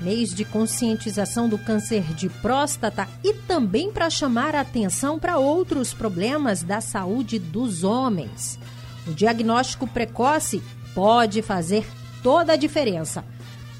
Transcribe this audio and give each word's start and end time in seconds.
mês 0.00 0.34
de 0.34 0.44
conscientização 0.44 1.48
do 1.48 1.58
câncer 1.58 2.02
de 2.14 2.28
próstata 2.28 3.08
e 3.22 3.34
também 3.34 3.92
para 3.92 4.10
chamar 4.10 4.54
a 4.54 4.60
atenção 4.60 5.18
para 5.18 5.38
outros 5.38 5.92
problemas 5.92 6.62
da 6.62 6.80
saúde 6.80 7.38
dos 7.38 7.84
homens. 7.84 8.58
O 9.06 9.12
diagnóstico 9.12 9.86
precoce 9.86 10.62
pode 10.94 11.42
fazer 11.42 11.86
toda 12.22 12.52
a 12.52 12.56
diferença. 12.56 13.24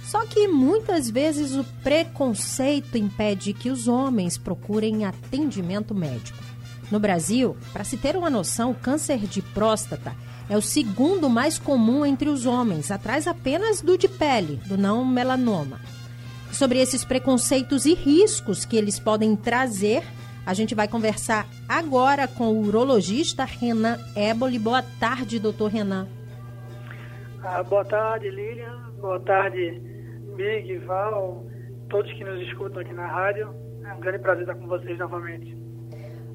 Só 0.04 0.26
que 0.26 0.48
muitas 0.48 1.08
vezes 1.08 1.52
o 1.52 1.64
preconceito 1.84 2.98
impede 2.98 3.52
que 3.52 3.70
os 3.70 3.86
homens 3.86 4.36
procurem 4.36 5.04
atendimento 5.04 5.94
médico. 5.94 6.38
No 6.90 6.98
Brasil, 6.98 7.56
para 7.72 7.84
se 7.84 7.96
ter 7.96 8.16
uma 8.16 8.28
noção, 8.28 8.72
o 8.72 8.74
câncer 8.74 9.18
de 9.18 9.40
próstata 9.40 10.12
é 10.48 10.56
o 10.56 10.62
segundo 10.62 11.30
mais 11.30 11.60
comum 11.60 12.04
entre 12.04 12.28
os 12.28 12.44
homens, 12.44 12.90
atrás 12.90 13.28
apenas 13.28 13.80
do 13.80 13.96
de 13.96 14.08
pele, 14.08 14.60
do 14.66 14.76
não 14.76 15.04
melanoma. 15.04 15.80
Sobre 16.52 16.78
esses 16.78 17.04
preconceitos 17.04 17.86
e 17.86 17.94
riscos 17.94 18.64
que 18.64 18.76
eles 18.76 18.98
podem 18.98 19.36
trazer, 19.36 20.02
a 20.44 20.52
gente 20.52 20.74
vai 20.74 20.88
conversar 20.88 21.46
agora 21.68 22.26
com 22.26 22.48
o 22.48 22.66
urologista 22.66 23.44
Renan 23.44 23.98
Éboli. 24.16 24.58
Boa 24.58 24.82
tarde, 24.82 25.38
doutor 25.38 25.70
Renan. 25.70 26.08
Ah, 27.42 27.62
boa 27.62 27.84
tarde, 27.84 28.28
Lilian. 28.30 28.90
Boa 29.00 29.20
tarde, 29.20 29.80
Big, 30.36 30.76
Val, 30.78 31.46
todos 31.88 32.12
que 32.12 32.24
nos 32.24 32.40
escutam 32.48 32.82
aqui 32.82 32.92
na 32.92 33.06
rádio. 33.06 33.54
É 33.84 33.94
um 33.94 34.00
grande 34.00 34.18
prazer 34.18 34.42
estar 34.42 34.54
com 34.54 34.66
vocês 34.66 34.98
novamente. 34.98 35.59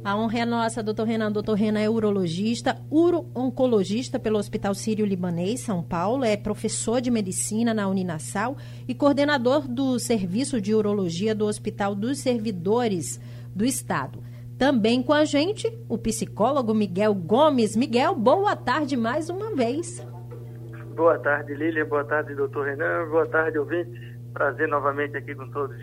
A 0.06 0.16
honra 0.16 0.38
é 0.42 0.45
nossa, 0.45 0.84
doutor 0.84 1.08
Renan. 1.08 1.31
Doutor 1.31 1.56
Renan 1.56 1.80
é 1.80 1.89
urologista, 1.89 2.78
uro-oncologista 2.92 4.20
pelo 4.20 4.38
Hospital 4.38 4.75
Sírio-Libanês, 4.75 5.62
São 5.62 5.81
Paulo, 5.81 6.23
é 6.23 6.38
professor 6.38 7.02
de 7.02 7.09
medicina 7.09 7.73
na 7.73 7.88
Uninassal 7.88 8.56
e 8.88 8.94
coordenador 8.94 9.67
do 9.67 9.97
Serviço 9.97 10.62
de 10.62 10.75
Urologia 10.75 11.34
do 11.34 11.47
Hospital 11.47 11.95
dos 11.95 12.20
Servidores 12.20 13.20
do 13.56 13.66
Estado. 13.66 14.20
Também 14.59 15.02
com 15.02 15.12
a 15.12 15.25
gente, 15.25 15.75
o 15.89 15.97
psicólogo 15.97 16.72
Miguel 16.72 17.16
Gomes. 17.16 17.75
Miguel, 17.75 18.14
boa 18.14 18.56
tarde 18.56 18.95
mais 18.95 19.28
uma 19.28 19.56
vez. 19.56 20.06
Boa 20.95 21.17
tarde, 21.17 21.56
Lília. 21.56 21.84
Boa 21.84 22.03
tarde, 22.03 22.36
doutor 22.36 22.67
Renan. 22.67 23.09
Boa 23.09 23.25
tarde, 23.25 23.58
ouvintes. 23.58 24.00
Prazer 24.34 24.67
novamente 24.67 25.17
aqui 25.17 25.34
com 25.34 25.50
todos. 25.50 25.75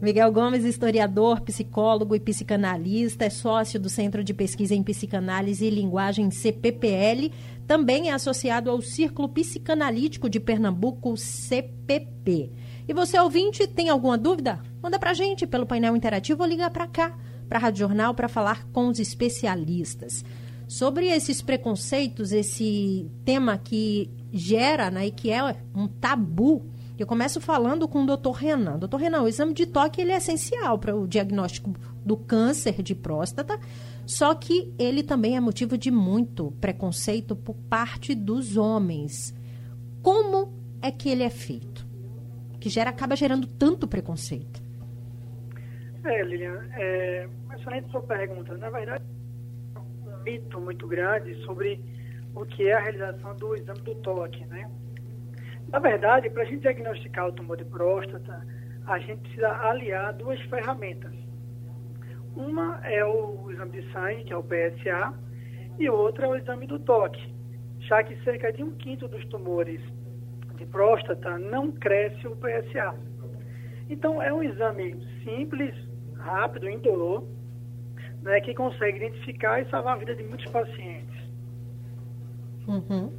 Miguel 0.00 0.30
Gomes, 0.30 0.62
historiador, 0.62 1.40
psicólogo 1.40 2.14
e 2.14 2.20
psicanalista, 2.20 3.24
é 3.24 3.30
sócio 3.30 3.80
do 3.80 3.88
Centro 3.88 4.22
de 4.22 4.34
Pesquisa 4.34 4.74
em 4.74 4.82
Psicanálise 4.82 5.64
e 5.64 5.70
Linguagem 5.70 6.30
CPPL, 6.30 7.32
também 7.66 8.10
é 8.10 8.12
associado 8.12 8.70
ao 8.70 8.82
Círculo 8.82 9.26
Psicanalítico 9.28 10.28
de 10.28 10.38
Pernambuco, 10.38 11.16
CPP. 11.16 12.52
E 12.86 12.92
você, 12.92 13.18
ouvinte, 13.18 13.66
tem 13.66 13.88
alguma 13.88 14.18
dúvida? 14.18 14.60
Manda 14.82 14.98
pra 14.98 15.14
gente 15.14 15.46
pelo 15.46 15.66
painel 15.66 15.96
interativo 15.96 16.42
ou 16.42 16.48
liga 16.48 16.70
para 16.70 16.86
cá, 16.86 17.16
para 17.48 17.58
a 17.58 17.62
Rádio 17.62 17.80
Jornal, 17.80 18.14
para 18.14 18.28
falar 18.28 18.66
com 18.72 18.88
os 18.88 19.00
especialistas. 19.00 20.22
Sobre 20.68 21.06
esses 21.06 21.40
preconceitos, 21.40 22.32
esse 22.32 23.10
tema 23.24 23.56
que 23.56 24.10
gera 24.30 24.90
né, 24.90 25.06
e 25.06 25.10
que 25.10 25.30
é 25.30 25.42
um 25.74 25.88
tabu 25.88 26.66
eu 26.98 27.06
começo 27.06 27.40
falando 27.40 27.86
com 27.86 28.02
o 28.02 28.06
doutor 28.06 28.32
Renan. 28.32 28.78
Doutor 28.78 28.98
Renan, 28.98 29.22
o 29.22 29.28
exame 29.28 29.52
de 29.52 29.66
toque 29.66 30.00
ele 30.00 30.12
é 30.12 30.16
essencial 30.16 30.78
para 30.78 30.96
o 30.96 31.06
diagnóstico 31.06 31.74
do 32.04 32.16
câncer 32.16 32.82
de 32.82 32.94
próstata, 32.94 33.58
só 34.06 34.34
que 34.34 34.72
ele 34.78 35.02
também 35.02 35.36
é 35.36 35.40
motivo 35.40 35.76
de 35.76 35.90
muito 35.90 36.52
preconceito 36.60 37.36
por 37.36 37.54
parte 37.54 38.14
dos 38.14 38.56
homens. 38.56 39.34
Como 40.02 40.52
é 40.80 40.90
que 40.90 41.10
ele 41.10 41.22
é 41.22 41.30
feito? 41.30 41.86
Que 42.58 42.70
gera, 42.70 42.90
acaba 42.90 43.14
gerando 43.14 43.46
tanto 43.46 43.86
preconceito. 43.86 44.62
É, 46.04 46.22
Lilian, 46.22 46.66
é, 46.76 47.28
excelente 47.58 47.90
sua 47.90 48.00
pergunta. 48.02 48.56
Na 48.56 48.70
verdade, 48.70 49.04
um 49.76 50.22
mito 50.22 50.60
muito 50.60 50.86
grande 50.86 51.34
sobre 51.44 51.82
o 52.34 52.46
que 52.46 52.68
é 52.68 52.74
a 52.74 52.80
realização 52.80 53.34
do 53.36 53.54
exame 53.56 53.80
do 53.80 53.94
toque, 53.96 54.44
né? 54.46 54.70
Na 55.68 55.78
verdade, 55.78 56.30
para 56.30 56.42
a 56.42 56.46
gente 56.46 56.60
diagnosticar 56.60 57.28
o 57.28 57.32
tumor 57.32 57.56
de 57.56 57.64
próstata, 57.64 58.46
a 58.86 58.98
gente 58.98 59.20
precisa 59.22 59.50
aliar 59.68 60.12
duas 60.14 60.40
ferramentas. 60.42 61.12
Uma 62.36 62.80
é 62.84 63.04
o 63.04 63.50
exame 63.50 63.80
de 63.80 63.92
sangue, 63.92 64.24
que 64.24 64.32
é 64.32 64.36
o 64.36 64.42
PSA, 64.42 65.14
e 65.78 65.88
outra 65.90 66.26
é 66.26 66.28
o 66.28 66.36
exame 66.36 66.66
do 66.66 66.78
toque, 66.78 67.34
já 67.80 68.02
que 68.02 68.16
cerca 68.22 68.52
de 68.52 68.62
um 68.62 68.72
quinto 68.72 69.08
dos 69.08 69.24
tumores 69.26 69.80
de 70.56 70.66
próstata 70.66 71.38
não 71.38 71.72
cresce 71.72 72.26
o 72.26 72.36
PSA. 72.36 72.94
Então, 73.88 74.22
é 74.22 74.32
um 74.32 74.42
exame 74.42 74.96
simples, 75.24 75.74
rápido, 76.16 76.68
indolor, 76.68 77.24
né, 78.22 78.40
que 78.40 78.54
consegue 78.54 78.98
identificar 78.98 79.60
e 79.60 79.70
salvar 79.70 79.94
a 79.94 79.98
vida 79.98 80.14
de 80.14 80.22
muitos 80.22 80.50
pacientes. 80.50 81.16
Uhum. 82.66 83.12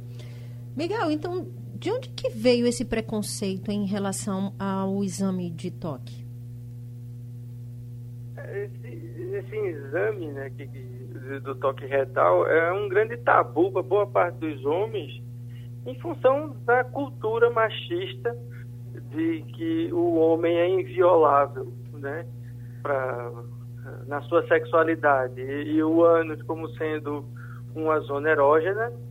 Miguel, 0.76 1.10
então, 1.10 1.46
de 1.78 1.92
onde 1.92 2.08
que 2.08 2.30
veio 2.30 2.66
esse 2.66 2.84
preconceito 2.84 3.70
em 3.70 3.86
relação 3.86 4.52
ao 4.58 5.04
exame 5.04 5.48
de 5.50 5.70
toque? 5.70 6.26
Esse, 8.36 8.88
esse 9.36 9.56
exame 9.56 10.26
né, 10.32 10.50
que, 10.50 10.66
do 11.40 11.54
toque 11.54 11.86
retal 11.86 12.46
é 12.48 12.72
um 12.72 12.88
grande 12.88 13.16
tabu 13.18 13.70
para 13.70 13.82
boa 13.82 14.06
parte 14.06 14.38
dos 14.38 14.64
homens 14.64 15.22
em 15.86 15.94
função 16.00 16.56
da 16.64 16.82
cultura 16.84 17.50
machista 17.50 18.36
de 19.10 19.42
que 19.54 19.92
o 19.92 20.16
homem 20.16 20.58
é 20.58 20.68
inviolável, 20.68 21.72
né, 21.92 22.26
pra, 22.82 23.32
na 24.06 24.20
sua 24.22 24.46
sexualidade 24.48 25.40
e, 25.40 25.74
e 25.74 25.82
o 25.82 26.02
ânus 26.02 26.42
como 26.42 26.68
sendo 26.70 27.24
uma 27.74 28.00
zona 28.00 28.30
erógena 28.30 28.86
é, 28.86 29.07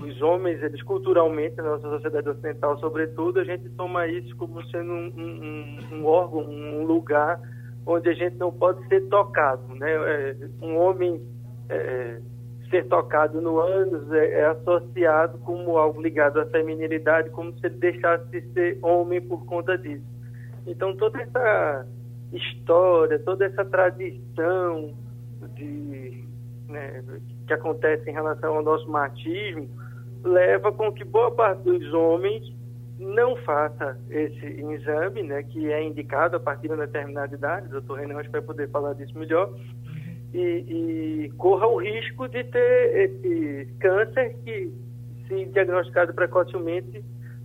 os 0.00 0.20
homens, 0.22 0.62
eles 0.62 0.82
culturalmente, 0.82 1.56
na 1.56 1.62
nossa 1.62 1.88
sociedade 1.88 2.28
ocidental, 2.28 2.78
sobretudo, 2.78 3.38
a 3.40 3.44
gente 3.44 3.68
toma 3.70 4.06
isso 4.06 4.34
como 4.36 4.62
sendo 4.66 4.92
um, 4.92 5.12
um, 5.16 5.94
um 5.96 6.06
órgão, 6.06 6.40
um 6.40 6.84
lugar 6.84 7.40
onde 7.86 8.08
a 8.08 8.14
gente 8.14 8.36
não 8.36 8.52
pode 8.52 8.86
ser 8.88 9.02
tocado. 9.08 9.62
Né? 9.74 9.90
É, 9.90 10.36
um 10.60 10.76
homem 10.76 11.20
é, 11.68 12.20
ser 12.70 12.86
tocado 12.86 13.40
no 13.40 13.58
ânus 13.58 14.10
é, 14.12 14.40
é, 14.40 14.46
associado 14.46 15.38
como 15.38 15.76
algo 15.76 16.00
ligado 16.00 16.40
à 16.40 16.46
feminilidade, 16.46 17.30
como 17.30 17.52
se 17.58 17.66
ele 17.66 17.76
deixasse 17.76 18.24
de 18.30 18.40
ser 18.52 18.78
homem 18.82 19.20
por 19.20 19.44
conta 19.44 19.76
disso. 19.76 20.04
Então, 20.66 20.96
toda 20.96 21.20
essa 21.20 21.86
história, 22.32 23.18
toda 23.18 23.44
essa 23.44 23.64
tradição 23.64 24.94
de 25.54 26.24
né, 26.68 27.02
que 27.50 27.54
acontece 27.54 28.08
em 28.08 28.12
relação 28.12 28.56
ao 28.56 28.62
nosso 28.62 28.88
machismo 28.88 29.68
leva 30.22 30.70
com 30.70 30.92
que 30.92 31.02
boa 31.02 31.32
parte 31.32 31.62
dos 31.64 31.92
homens 31.92 32.44
não 32.96 33.34
faça 33.36 33.98
esse 34.08 34.46
exame, 34.46 35.24
né, 35.24 35.42
que 35.42 35.72
é 35.72 35.82
indicado 35.82 36.36
a 36.36 36.40
partir 36.40 36.68
de 36.68 36.74
uma 36.74 36.86
determinada 36.86 37.34
idade, 37.34 37.66
o 37.66 37.70
doutor 37.70 37.98
Renan 37.98 38.22
vai 38.30 38.40
poder 38.40 38.70
falar 38.70 38.92
disso 38.92 39.18
melhor, 39.18 39.50
e, 40.32 40.38
e, 41.26 41.30
corra 41.38 41.66
o 41.66 41.78
risco 41.78 42.28
de 42.28 42.44
ter 42.44 42.96
esse 42.96 43.68
câncer 43.80 44.36
que, 44.44 44.72
se 45.26 45.46
diagnosticado 45.46 46.14
precocemente, 46.14 47.02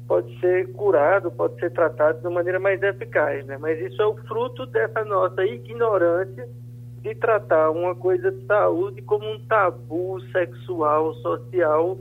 pode 0.08 0.40
ser 0.40 0.72
curado, 0.74 1.32
pode 1.32 1.60
ser 1.60 1.72
tratado 1.72 2.20
de 2.20 2.28
uma 2.28 2.36
maneira 2.36 2.60
mais 2.60 2.80
eficaz, 2.84 3.44
né? 3.48 3.58
Mas 3.58 3.80
isso 3.80 4.00
é 4.00 4.06
o 4.06 4.16
fruto 4.28 4.68
dessa 4.68 5.04
nossa 5.04 5.44
ignorância 5.44 6.48
de 7.06 7.14
tratar 7.14 7.70
uma 7.70 7.94
coisa 7.94 8.32
de 8.32 8.44
saúde 8.48 9.00
como 9.04 9.32
um 9.32 9.40
tabu 9.46 10.20
sexual, 10.32 11.14
social, 11.16 12.00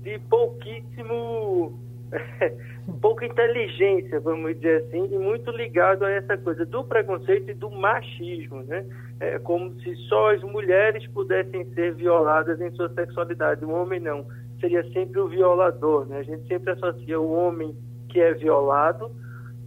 de 0.00 0.18
pouquíssimo, 0.20 1.78
pouca 3.02 3.26
inteligência, 3.26 4.18
vamos 4.20 4.54
dizer 4.54 4.84
assim, 4.84 5.06
e 5.12 5.18
muito 5.18 5.50
ligado 5.50 6.02
a 6.06 6.10
essa 6.10 6.38
coisa 6.38 6.64
do 6.64 6.82
preconceito 6.82 7.50
e 7.50 7.54
do 7.54 7.70
machismo, 7.70 8.62
né? 8.62 8.86
É 9.20 9.38
como 9.38 9.78
se 9.82 9.94
só 10.08 10.32
as 10.32 10.42
mulheres 10.42 11.06
pudessem 11.08 11.66
ser 11.74 11.92
violadas 11.92 12.58
em 12.58 12.70
sua 12.70 12.88
sexualidade, 12.94 13.66
o 13.66 13.70
homem 13.70 14.00
não. 14.00 14.24
Seria 14.60 14.82
sempre 14.92 15.20
o 15.20 15.28
violador, 15.28 16.06
né? 16.06 16.20
A 16.20 16.22
gente 16.22 16.48
sempre 16.48 16.72
associa 16.72 17.20
o 17.20 17.30
homem 17.30 17.76
que 18.08 18.18
é 18.18 18.32
violado 18.32 19.10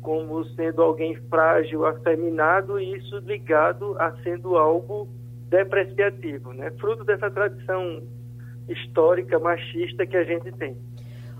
como 0.02 0.44
sendo 0.56 0.82
alguém 0.82 1.16
frágil, 1.30 1.86
afeminado, 1.86 2.80
e 2.80 2.98
isso 2.98 3.18
ligado 3.20 3.96
a 4.00 4.12
sendo 4.24 4.58
algo 4.58 5.08
depreciativo, 5.50 6.54
né? 6.54 6.72
Fruto 6.80 7.04
dessa 7.04 7.30
tradição 7.30 8.02
histórica 8.68 9.38
machista 9.40 10.06
que 10.06 10.18
a 10.18 10.24
gente 10.24 10.52
tem. 10.54 10.76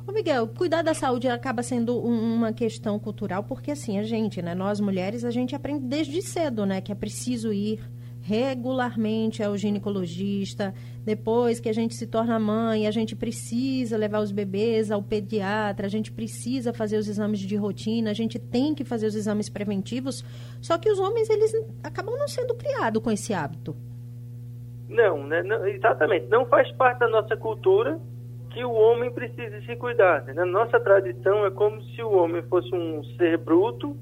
Ô 0.08 0.12
Miguel, 0.12 0.48
cuidar 0.48 0.82
da 0.82 0.94
saúde 0.94 1.28
acaba 1.28 1.64
sendo 1.64 1.98
uma 1.98 2.52
questão 2.52 2.98
cultural, 2.98 3.44
porque 3.44 3.72
assim, 3.72 4.00
a 4.00 4.04
gente, 4.04 4.42
né, 4.42 4.54
nós 4.56 4.80
mulheres, 4.80 5.24
a 5.24 5.32
gente 5.32 5.56
aprende 5.56 5.86
desde 5.86 6.22
cedo, 6.22 6.66
né, 6.66 6.82
que 6.82 6.92
é 6.92 6.96
preciso 6.96 7.54
ir 7.54 7.80
regularmente 8.22 9.44
ao 9.44 9.58
ginecologista, 9.58 10.74
depois 11.04 11.60
que 11.60 11.68
a 11.68 11.74
gente 11.74 11.96
se 11.96 12.06
torna 12.06 12.40
mãe, 12.40 12.86
a 12.86 12.92
gente 12.92 13.16
precisa 13.16 13.98
levar 13.98 14.20
os 14.20 14.32
bebês 14.32 14.92
ao 14.92 15.02
pediatra, 15.02 15.88
a 15.88 15.90
gente 15.90 16.12
precisa 16.12 16.72
fazer 16.72 16.98
os 16.98 17.08
exames 17.08 17.40
de 17.40 17.56
rotina, 17.56 18.12
a 18.12 18.14
gente 18.14 18.38
tem 18.38 18.76
que 18.76 18.84
fazer 18.84 19.08
os 19.08 19.16
exames 19.16 19.50
preventivos, 19.50 20.24
só 20.62 20.78
que 20.78 20.90
os 20.90 21.00
homens, 21.00 21.30
eles 21.30 21.52
acabam 21.84 22.18
não 22.18 22.28
sendo 22.28 22.54
criados 22.54 23.02
com 23.02 23.12
esse 23.12 23.34
hábito. 23.34 23.76
Não, 24.88 25.26
né? 25.26 25.42
Não, 25.42 25.66
exatamente. 25.68 26.28
Não 26.28 26.46
faz 26.46 26.70
parte 26.74 27.00
da 27.00 27.08
nossa 27.08 27.36
cultura 27.38 28.00
que 28.52 28.64
o 28.64 28.74
homem 28.74 29.10
precise 29.10 29.66
se 29.66 29.76
cuidar. 29.78 30.24
Né? 30.24 30.34
Na 30.34 30.46
nossa 30.46 30.80
tradição 30.80 31.46
é 31.46 31.52
como 31.52 31.82
se 31.82 32.04
o 32.04 32.12
homem 32.12 32.44
fosse 32.44 32.74
um 32.76 33.02
ser 33.16 33.38
bruto, 33.38 33.96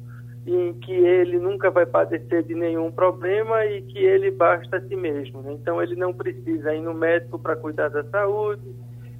em 0.45 0.73
que 0.73 0.93
ele 0.93 1.37
nunca 1.37 1.69
vai 1.69 1.85
padecer 1.85 2.43
de 2.43 2.55
nenhum 2.55 2.91
problema 2.91 3.65
e 3.65 3.81
que 3.81 3.99
ele 3.99 4.31
basta 4.31 4.77
a 4.77 4.81
si 4.81 4.95
mesmo. 4.95 5.41
Né? 5.41 5.53
Então 5.53 5.81
ele 5.81 5.95
não 5.95 6.13
precisa 6.13 6.73
ir 6.73 6.81
no 6.81 6.93
médico 6.93 7.37
para 7.37 7.55
cuidar 7.55 7.89
da 7.89 8.03
saúde, 8.05 8.63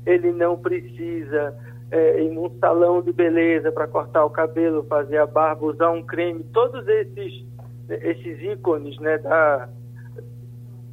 ele 0.06 0.32
não 0.32 0.58
precisa 0.58 1.56
é, 1.92 2.24
ir 2.24 2.32
num 2.32 2.50
salão 2.60 3.02
de 3.02 3.12
beleza 3.12 3.72
para 3.72 3.88
cortar 3.88 4.26
o 4.26 4.30
cabelo, 4.30 4.84
fazer 4.84 5.18
a 5.18 5.26
barba, 5.26 5.66
usar 5.66 5.92
um 5.92 6.02
creme, 6.02 6.44
todos 6.54 6.88
esses 6.88 7.50
esses 7.90 8.42
ícones 8.42 8.98
né, 9.00 9.18
da, 9.18 9.68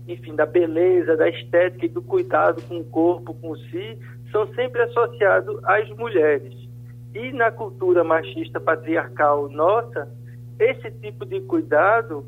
enfim, 0.08 0.34
da 0.34 0.46
beleza, 0.46 1.16
da 1.16 1.28
estética 1.28 1.86
e 1.86 1.88
do 1.88 2.02
cuidado 2.02 2.62
com 2.62 2.78
o 2.78 2.84
corpo, 2.84 3.34
com 3.34 3.54
si, 3.56 3.98
são 4.32 4.46
sempre 4.54 4.82
associados 4.82 5.58
às 5.64 5.88
mulheres. 5.90 6.65
E 7.16 7.32
na 7.32 7.50
cultura 7.50 8.04
machista 8.04 8.60
patriarcal 8.60 9.48
nossa, 9.48 10.06
esse 10.58 10.90
tipo 11.00 11.24
de 11.24 11.40
cuidado 11.40 12.26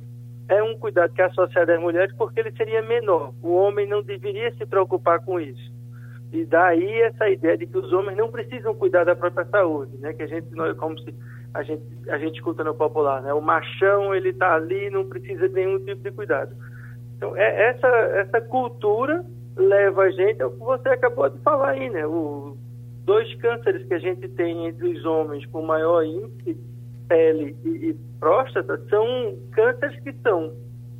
é 0.49 0.62
um 0.62 0.79
cuidado 0.79 1.12
que 1.12 1.20
é 1.20 1.26
associado 1.26 1.70
às 1.70 1.79
mulheres 1.79 2.14
porque 2.17 2.40
ele 2.40 2.52
seria 2.52 2.81
menor. 2.81 3.35
O 3.43 3.52
homem 3.52 3.87
não 3.87 4.02
deveria 4.02 4.50
se 4.55 4.64
preocupar 4.64 5.23
com 5.23 5.38
isso. 5.38 5.70
E 6.32 6.43
daí 6.46 7.02
essa 7.02 7.29
ideia 7.29 7.58
de 7.58 7.67
que 7.67 7.76
os 7.76 7.93
homens 7.93 8.17
não 8.17 8.31
precisam 8.31 8.75
cuidar 8.75 9.05
da 9.05 9.14
própria 9.14 9.44
saúde, 9.49 9.94
né? 9.99 10.14
Que 10.14 10.23
a 10.23 10.26
gente 10.26 10.49
como 10.76 10.99
se 11.00 11.14
a 11.52 11.62
gente 11.62 11.82
a 12.08 12.17
gente 12.17 12.37
escuta 12.37 12.64
no 12.64 12.75
popular, 12.75 13.20
né? 13.20 13.35
O 13.35 13.43
machão 13.43 14.14
ele 14.14 14.31
está 14.31 14.55
ali, 14.55 14.88
não 14.88 15.06
precisa 15.06 15.50
de 15.50 15.55
nenhum 15.55 15.79
tipo 15.81 16.02
de 16.02 16.12
cuidado. 16.12 16.56
Então 17.14 17.37
é 17.37 17.70
essa 17.70 17.88
essa 17.88 18.40
cultura 18.40 19.23
leva 19.55 20.05
a 20.05 20.11
gente 20.11 20.43
ao 20.43 20.50
que 20.50 20.58
você 20.58 20.88
acabou 20.88 21.29
de 21.29 21.38
falar 21.40 21.73
aí, 21.73 21.90
né? 21.90 22.06
O, 22.06 22.56
dois 23.08 23.34
cânceres 23.37 23.87
que 23.87 23.94
a 23.94 23.99
gente 23.99 24.28
tem 24.28 24.66
entre 24.66 24.87
os 24.87 25.02
homens 25.06 25.46
com 25.46 25.62
maior 25.62 26.05
índice, 26.05 26.60
pele 27.08 27.56
e, 27.64 27.88
e 27.88 27.96
próstata, 28.20 28.78
são 28.90 29.34
cânceres 29.52 29.99
que 30.00 30.12
são 30.22 30.52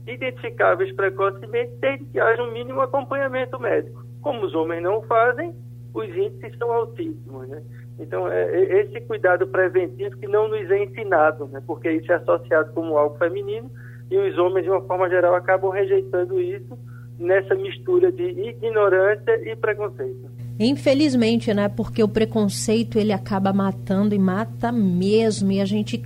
identificáveis 0.07 0.91
precocemente 0.97 1.71
desde 1.83 2.07
que 2.07 2.19
haja 2.19 2.43
um 2.43 2.51
mínimo 2.51 2.81
acompanhamento 2.81 3.61
médico. 3.61 4.03
Como 4.23 4.47
os 4.47 4.55
homens 4.55 4.83
não 4.83 5.03
fazem, 5.03 5.55
os 5.93 6.09
índices 6.09 6.57
são 6.57 6.73
altíssimos, 6.73 7.47
né? 7.47 7.63
Então, 8.01 8.27
é, 8.27 8.43
é 8.43 8.81
esse 8.85 9.03
cuidado 9.03 9.47
preventivo 9.47 10.17
que 10.17 10.27
não 10.27 10.49
nos 10.49 10.71
é 10.71 10.85
ensinado, 10.85 11.47
né? 11.49 11.63
Porque 11.67 11.91
isso 11.91 12.11
é 12.11 12.15
associado 12.15 12.73
como 12.73 12.97
algo 12.97 13.19
feminino 13.19 13.71
e 14.11 14.17
os 14.17 14.39
homens, 14.39 14.65
de 14.65 14.71
uma 14.71 14.81
forma 14.81 15.11
geral, 15.11 15.35
acabam 15.35 15.71
rejeitando 15.71 16.41
isso 16.41 16.79
nessa 17.19 17.55
mistura 17.55 18.11
de 18.11 18.23
ignorância 18.23 19.47
e 19.47 19.55
preconceito. 19.57 20.38
Infelizmente, 20.59 21.55
né? 21.55 21.69
Porque 21.69 22.03
o 22.03 22.09
preconceito 22.09 22.99
ele 22.99 23.13
acaba 23.13 23.53
matando 23.53 24.15
e 24.15 24.19
mata 24.19 24.73
mesmo. 24.73 25.53
E 25.53 25.61
a 25.61 25.65
gente. 25.65 26.03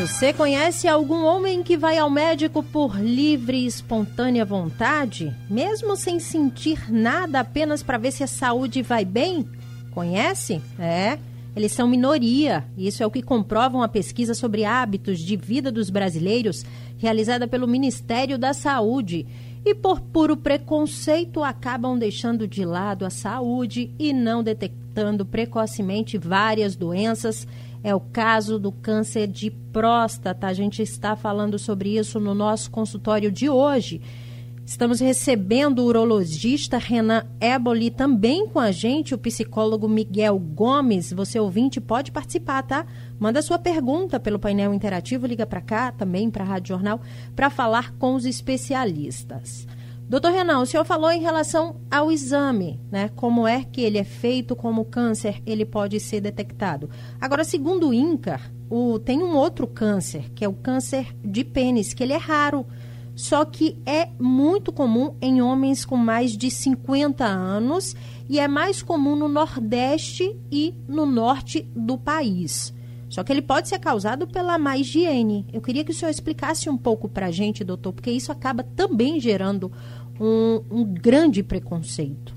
Você 0.00 0.32
conhece 0.32 0.88
algum 0.88 1.24
homem 1.24 1.62
que 1.62 1.76
vai 1.76 1.96
ao 1.96 2.10
médico 2.10 2.62
por 2.62 2.98
livre 2.98 3.58
e 3.58 3.66
espontânea 3.66 4.44
vontade, 4.44 5.32
mesmo 5.48 5.94
sem 5.94 6.18
sentir 6.18 6.92
nada, 6.92 7.40
apenas 7.40 7.82
para 7.82 7.98
ver 7.98 8.10
se 8.10 8.24
a 8.24 8.26
saúde 8.26 8.82
vai 8.82 9.04
bem? 9.04 9.48
Conhece? 9.92 10.60
É. 10.78 11.18
Eles 11.54 11.70
são 11.70 11.86
minoria. 11.86 12.64
Isso 12.76 13.02
é 13.02 13.06
o 13.06 13.10
que 13.10 13.22
comprova 13.22 13.76
uma 13.76 13.88
pesquisa 13.88 14.34
sobre 14.34 14.64
hábitos 14.64 15.20
de 15.20 15.36
vida 15.36 15.70
dos 15.70 15.88
brasileiros 15.88 16.64
realizada 16.98 17.46
pelo 17.46 17.68
Ministério 17.68 18.36
da 18.36 18.52
Saúde 18.52 19.26
e 19.64 19.74
por 19.74 20.00
puro 20.00 20.36
preconceito 20.36 21.42
acabam 21.42 21.98
deixando 21.98 22.46
de 22.46 22.64
lado 22.64 23.04
a 23.04 23.10
saúde 23.10 23.90
e 23.98 24.12
não 24.12 24.42
detectando 24.42 25.24
precocemente 25.24 26.18
várias 26.18 26.76
doenças. 26.76 27.48
É 27.82 27.94
o 27.94 28.00
caso 28.00 28.58
do 28.58 28.70
câncer 28.70 29.26
de 29.26 29.50
próstata. 29.50 30.46
A 30.46 30.52
gente 30.52 30.82
está 30.82 31.16
falando 31.16 31.58
sobre 31.58 31.96
isso 31.96 32.20
no 32.20 32.34
nosso 32.34 32.70
consultório 32.70 33.32
de 33.32 33.48
hoje. 33.48 34.00
Estamos 34.66 34.98
recebendo 34.98 35.80
o 35.80 35.84
urologista 35.84 36.78
Renan 36.78 37.26
Eboli, 37.38 37.90
também 37.90 38.48
com 38.48 38.58
a 38.58 38.72
gente 38.72 39.14
o 39.14 39.18
psicólogo 39.18 39.86
Miguel 39.86 40.38
Gomes. 40.38 41.12
Você 41.12 41.38
ouvinte 41.38 41.82
pode 41.82 42.10
participar, 42.10 42.62
tá? 42.62 42.86
Manda 43.18 43.42
sua 43.42 43.58
pergunta 43.58 44.18
pelo 44.18 44.38
painel 44.38 44.72
interativo, 44.72 45.26
liga 45.26 45.44
para 45.44 45.60
cá, 45.60 45.92
também 45.92 46.30
para 46.30 46.44
a 46.44 46.46
Rádio 46.46 46.68
Jornal, 46.68 46.98
para 47.36 47.50
falar 47.50 47.92
com 47.98 48.14
os 48.14 48.24
especialistas. 48.24 49.66
Doutor 50.08 50.32
Renan, 50.32 50.60
o 50.60 50.66
senhor 50.66 50.84
falou 50.84 51.10
em 51.10 51.20
relação 51.20 51.76
ao 51.90 52.10
exame, 52.10 52.80
né? 52.90 53.10
Como 53.14 53.46
é 53.46 53.64
que 53.64 53.82
ele 53.82 53.98
é 53.98 54.04
feito, 54.04 54.56
como 54.56 54.80
o 54.80 54.86
câncer 54.86 55.42
ele 55.44 55.66
pode 55.66 56.00
ser 56.00 56.22
detectado. 56.22 56.88
Agora, 57.20 57.44
segundo 57.44 57.90
o 57.90 57.94
INCAR, 57.94 58.50
o, 58.70 58.98
tem 58.98 59.22
um 59.22 59.36
outro 59.36 59.66
câncer, 59.66 60.30
que 60.34 60.42
é 60.42 60.48
o 60.48 60.54
câncer 60.54 61.14
de 61.22 61.44
pênis, 61.44 61.92
que 61.92 62.02
ele 62.02 62.14
é 62.14 62.18
raro 62.18 62.66
só 63.14 63.44
que 63.44 63.78
é 63.86 64.08
muito 64.18 64.72
comum 64.72 65.16
em 65.20 65.40
homens 65.40 65.84
com 65.84 65.96
mais 65.96 66.36
de 66.36 66.50
50 66.50 67.24
anos 67.24 67.94
e 68.28 68.40
é 68.40 68.48
mais 68.48 68.82
comum 68.82 69.14
no 69.14 69.28
Nordeste 69.28 70.36
e 70.50 70.74
no 70.88 71.06
Norte 71.06 71.62
do 71.74 71.96
país. 71.96 72.74
Só 73.08 73.22
que 73.22 73.32
ele 73.32 73.42
pode 73.42 73.68
ser 73.68 73.78
causado 73.78 74.26
pela 74.26 74.58
má 74.58 74.76
higiene. 74.76 75.46
Eu 75.52 75.60
queria 75.60 75.84
que 75.84 75.92
o 75.92 75.94
senhor 75.94 76.10
explicasse 76.10 76.68
um 76.68 76.76
pouco 76.76 77.08
para 77.08 77.26
a 77.26 77.30
gente, 77.30 77.62
doutor, 77.62 77.92
porque 77.92 78.10
isso 78.10 78.32
acaba 78.32 78.64
também 78.64 79.20
gerando 79.20 79.70
um, 80.20 80.62
um 80.68 80.84
grande 80.84 81.42
preconceito. 81.42 82.34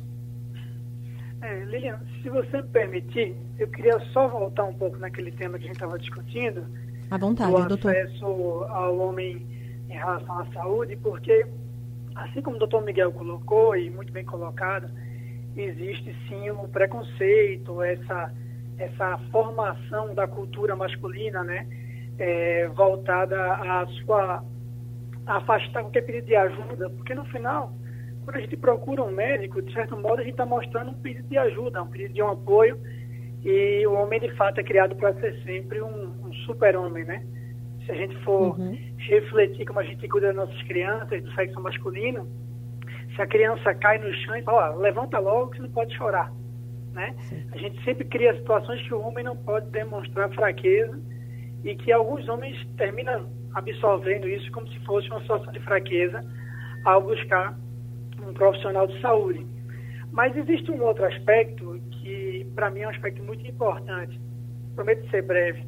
É, 1.42 1.64
Lilian, 1.66 2.00
se 2.22 2.30
você 2.30 2.62
me 2.62 2.68
permitir, 2.68 3.36
eu 3.58 3.68
queria 3.70 4.00
só 4.14 4.28
voltar 4.28 4.66
um 4.66 4.74
pouco 4.74 4.98
naquele 4.98 5.32
tema 5.32 5.58
que 5.58 5.64
a 5.64 5.68
gente 5.68 5.78
estava 5.78 5.98
discutindo. 5.98 6.64
À 7.10 7.18
vontade, 7.18 7.52
do 7.52 7.68
doutor. 7.70 7.96
acesso 7.96 8.26
ao 8.70 9.00
homem 9.00 9.57
em 9.98 10.00
relação 10.00 10.40
à 10.40 10.46
saúde, 10.54 10.96
porque, 10.98 11.46
assim 12.16 12.42
como 12.42 12.56
o 12.56 12.60
doutor 12.60 12.84
Miguel 12.84 13.12
colocou, 13.12 13.76
e 13.76 13.90
muito 13.90 14.14
bem 14.14 14.24
colocado, 14.24 14.90
existe 15.56 16.16
sim 16.28 16.50
o 16.52 16.68
preconceito, 16.68 17.82
essa, 17.82 18.32
essa 18.78 19.18
formação 19.32 20.14
da 20.14 20.28
cultura 20.28 20.76
masculina, 20.76 21.44
né, 21.44 21.68
é, 22.20 22.68
voltada 22.70 23.54
à 23.56 23.86
sua 23.88 24.44
a 25.26 25.38
afastar 25.38 25.82
qualquer 25.82 26.06
pedido 26.06 26.28
de 26.28 26.36
ajuda, 26.38 26.90
porque 26.92 27.14
no 27.14 27.26
final, 27.26 27.74
quando 28.24 28.38
a 28.38 28.40
gente 28.40 28.56
procura 28.56 29.04
um 29.04 29.12
médico, 29.12 29.62
de 29.62 29.74
certo 29.74 29.98
modo 29.98 30.22
a 30.22 30.24
gente 30.24 30.32
está 30.32 30.46
mostrando 30.46 30.92
um 30.92 31.02
pedido 31.02 31.28
de 31.28 31.38
ajuda, 31.38 31.84
um 31.84 31.88
pedido 31.88 32.14
de 32.14 32.24
um 32.24 32.30
apoio, 32.30 32.80
e 33.44 33.86
o 33.86 33.92
homem 33.94 34.22
de 34.22 34.34
fato 34.36 34.60
é 34.60 34.64
criado 34.64 34.96
para 34.96 35.14
ser 35.16 35.38
sempre 35.44 35.82
um, 35.82 36.14
um 36.26 36.34
super-homem, 36.46 37.04
né? 37.04 37.26
Se 37.88 37.94
a 37.94 37.96
gente 37.96 38.16
for 38.18 38.60
uhum. 38.60 38.78
refletir 38.98 39.66
como 39.66 39.80
a 39.80 39.84
gente 39.84 40.06
cuida 40.10 40.28
das 40.28 40.36
nossas 40.36 40.62
crianças, 40.64 41.24
do 41.24 41.32
sexo 41.32 41.60
masculino, 41.62 42.28
se 43.16 43.22
a 43.22 43.26
criança 43.26 43.74
cai 43.76 43.98
no 43.98 44.14
chão 44.14 44.36
e 44.36 44.44
fala, 44.44 44.74
ó, 44.74 44.76
levanta 44.76 45.18
logo 45.20 45.52
que 45.52 45.58
você 45.58 45.64
não 45.64 45.72
pode 45.72 45.96
chorar. 45.96 46.30
Né? 46.92 47.16
A 47.54 47.58
gente 47.58 47.82
sempre 47.86 48.04
cria 48.04 48.36
situações 48.36 48.82
que 48.82 48.94
o 48.94 49.00
homem 49.00 49.24
não 49.24 49.38
pode 49.38 49.70
demonstrar 49.70 50.30
fraqueza 50.34 51.00
e 51.64 51.76
que 51.76 51.90
alguns 51.92 52.28
homens 52.28 52.58
terminam 52.76 53.30
absorvendo 53.54 54.28
isso 54.28 54.52
como 54.52 54.68
se 54.68 54.80
fosse 54.80 55.08
uma 55.10 55.22
situação 55.22 55.52
de 55.54 55.60
fraqueza 55.62 56.26
ao 56.84 57.02
buscar 57.02 57.58
um 58.22 58.34
profissional 58.34 58.86
de 58.86 59.00
saúde. 59.00 59.48
Mas 60.12 60.36
existe 60.36 60.70
um 60.72 60.84
outro 60.84 61.06
aspecto 61.06 61.80
que, 61.92 62.46
para 62.54 62.70
mim, 62.70 62.82
é 62.82 62.88
um 62.88 62.92
aspecto 62.92 63.24
muito 63.24 63.48
importante. 63.48 64.20
Prometo 64.76 65.10
ser 65.10 65.22
breve. 65.22 65.64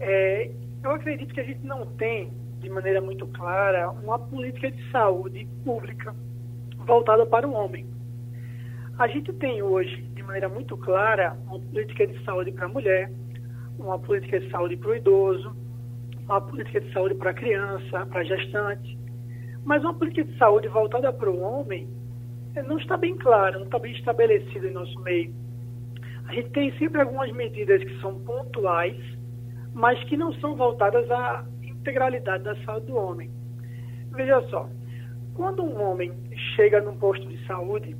É, 0.00 0.50
eu 0.82 0.90
acredito 0.90 1.34
que 1.34 1.40
a 1.40 1.44
gente 1.44 1.64
não 1.64 1.86
tem, 1.96 2.32
de 2.60 2.70
maneira 2.70 3.00
muito 3.00 3.26
clara, 3.28 3.90
uma 3.90 4.18
política 4.18 4.70
de 4.70 4.90
saúde 4.90 5.46
pública 5.64 6.14
voltada 6.78 7.26
para 7.26 7.46
o 7.46 7.52
homem. 7.52 7.86
A 8.98 9.06
gente 9.08 9.32
tem 9.34 9.62
hoje, 9.62 10.02
de 10.14 10.22
maneira 10.22 10.48
muito 10.48 10.76
clara, 10.76 11.36
uma 11.46 11.60
política 11.60 12.06
de 12.06 12.24
saúde 12.24 12.52
para 12.52 12.66
a 12.66 12.68
mulher, 12.68 13.10
uma 13.78 13.98
política 13.98 14.40
de 14.40 14.50
saúde 14.50 14.76
para 14.76 14.90
o 14.90 14.96
idoso, 14.96 15.54
uma 16.24 16.40
política 16.40 16.80
de 16.80 16.92
saúde 16.92 17.14
para 17.14 17.30
a 17.30 17.34
criança, 17.34 18.06
para 18.06 18.20
a 18.20 18.24
gestante. 18.24 18.98
Mas 19.64 19.82
uma 19.82 19.94
política 19.94 20.24
de 20.24 20.38
saúde 20.38 20.68
voltada 20.68 21.12
para 21.12 21.30
o 21.30 21.40
homem 21.40 21.88
eh, 22.54 22.62
não 22.62 22.78
está 22.78 22.96
bem 22.96 23.16
clara, 23.16 23.58
não 23.58 23.66
está 23.66 23.78
bem 23.78 23.92
estabelecida 23.92 24.66
em 24.66 24.72
nosso 24.72 24.98
meio. 25.00 25.34
A 26.26 26.32
gente 26.32 26.50
tem 26.50 26.76
sempre 26.78 27.00
algumas 27.00 27.30
medidas 27.32 27.82
que 27.82 28.00
são 28.00 28.18
pontuais, 28.20 28.96
mas 29.76 30.02
que 30.04 30.16
não 30.16 30.32
são 30.40 30.56
voltadas 30.56 31.08
à 31.10 31.44
integralidade 31.62 32.42
da 32.42 32.56
saúde 32.64 32.86
do 32.86 32.96
homem. 32.96 33.30
Veja 34.10 34.40
só, 34.48 34.66
quando 35.34 35.62
um 35.62 35.78
homem 35.82 36.10
chega 36.56 36.80
num 36.80 36.96
posto 36.96 37.28
de 37.28 37.46
saúde, 37.46 37.94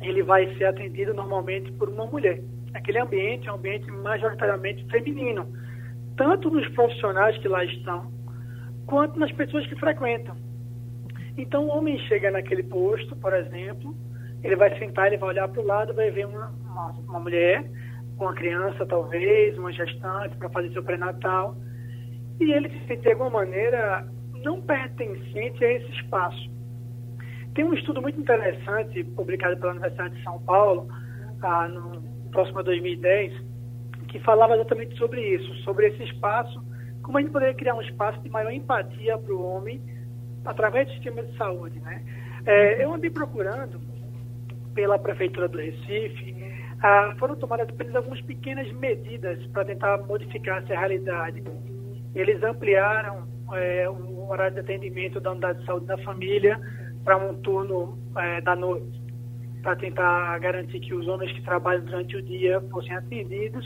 ele 0.00 0.22
vai 0.22 0.46
ser 0.56 0.66
atendido 0.66 1.12
normalmente 1.12 1.72
por 1.72 1.88
uma 1.88 2.06
mulher. 2.06 2.40
Aquele 2.72 3.00
ambiente 3.00 3.48
é 3.48 3.52
um 3.52 3.56
ambiente 3.56 3.90
majoritariamente 3.90 4.86
feminino, 4.92 5.52
tanto 6.16 6.48
nos 6.48 6.68
profissionais 6.68 7.36
que 7.38 7.48
lá 7.48 7.64
estão, 7.64 8.08
quanto 8.86 9.18
nas 9.18 9.32
pessoas 9.32 9.66
que 9.66 9.74
frequentam. 9.74 10.36
Então, 11.36 11.64
o 11.64 11.78
homem 11.78 11.98
chega 12.06 12.30
naquele 12.30 12.62
posto, 12.62 13.16
por 13.16 13.34
exemplo, 13.34 13.92
ele 14.44 14.54
vai 14.54 14.78
sentar, 14.78 15.08
ele 15.08 15.16
vai 15.16 15.30
olhar 15.30 15.48
para 15.48 15.60
o 15.60 15.66
lado, 15.66 15.94
vai 15.94 16.12
ver 16.12 16.28
uma, 16.28 16.46
uma, 16.64 16.90
uma 17.08 17.18
mulher, 17.18 17.68
uma 18.18 18.34
criança 18.34 18.86
talvez, 18.86 19.56
uma 19.58 19.72
gestante 19.72 20.36
para 20.36 20.48
fazer 20.50 20.72
seu 20.72 20.82
pré-natal, 20.82 21.56
e 22.40 22.52
ele 22.52 22.70
se 22.86 22.96
de 22.96 23.10
alguma 23.10 23.30
maneira 23.30 24.08
não 24.42 24.60
pertencente 24.60 25.64
a 25.64 25.72
esse 25.72 25.90
espaço. 25.92 26.50
Tem 27.54 27.64
um 27.64 27.74
estudo 27.74 28.00
muito 28.00 28.20
interessante 28.20 29.04
publicado 29.04 29.56
pela 29.58 29.72
Universidade 29.72 30.16
de 30.16 30.22
São 30.22 30.40
Paulo, 30.40 30.88
ah, 31.42 31.68
no 31.68 32.02
próximo 32.30 32.60
a 32.60 32.62
2010, 32.62 33.32
que 34.08 34.18
falava 34.20 34.54
exatamente 34.54 34.96
sobre 34.96 35.20
isso, 35.20 35.54
sobre 35.62 35.88
esse 35.88 36.02
espaço, 36.04 36.62
como 37.02 37.18
a 37.18 37.20
gente 37.20 37.32
poderia 37.32 37.54
criar 37.54 37.74
um 37.74 37.82
espaço 37.82 38.20
de 38.20 38.30
maior 38.30 38.52
empatia 38.52 39.18
para 39.18 39.34
o 39.34 39.44
homem 39.44 39.80
através 40.44 40.86
do 40.88 40.94
sistema 40.94 41.22
de 41.22 41.36
saúde. 41.36 41.78
Né? 41.80 42.02
É, 42.46 42.84
eu 42.84 42.92
andei 42.92 43.10
procurando 43.10 43.80
pela 44.74 44.98
Prefeitura 44.98 45.48
do 45.48 45.58
Recife, 45.58 46.32
ah, 46.82 47.14
foram 47.16 47.36
tomadas 47.36 47.68
apenas 47.68 47.94
algumas 47.94 48.20
pequenas 48.22 48.70
medidas 48.72 49.44
para 49.48 49.64
tentar 49.64 49.98
modificar 49.98 50.58
essa 50.58 50.74
realidade. 50.74 51.42
Eles 52.12 52.42
ampliaram 52.42 53.28
é, 53.52 53.88
o 53.88 54.28
horário 54.28 54.54
de 54.54 54.60
atendimento 54.60 55.20
da 55.20 55.30
unidade 55.30 55.60
de 55.60 55.66
saúde 55.66 55.86
da 55.86 55.96
família 55.98 56.60
para 57.04 57.16
um 57.16 57.34
turno 57.40 57.96
é, 58.16 58.40
da 58.40 58.56
noite, 58.56 59.00
para 59.62 59.76
tentar 59.76 60.36
garantir 60.40 60.80
que 60.80 60.92
os 60.92 61.06
homens 61.06 61.30
que 61.32 61.42
trabalham 61.42 61.84
durante 61.84 62.16
o 62.16 62.22
dia 62.22 62.60
fossem 62.62 62.96
atendidos. 62.96 63.64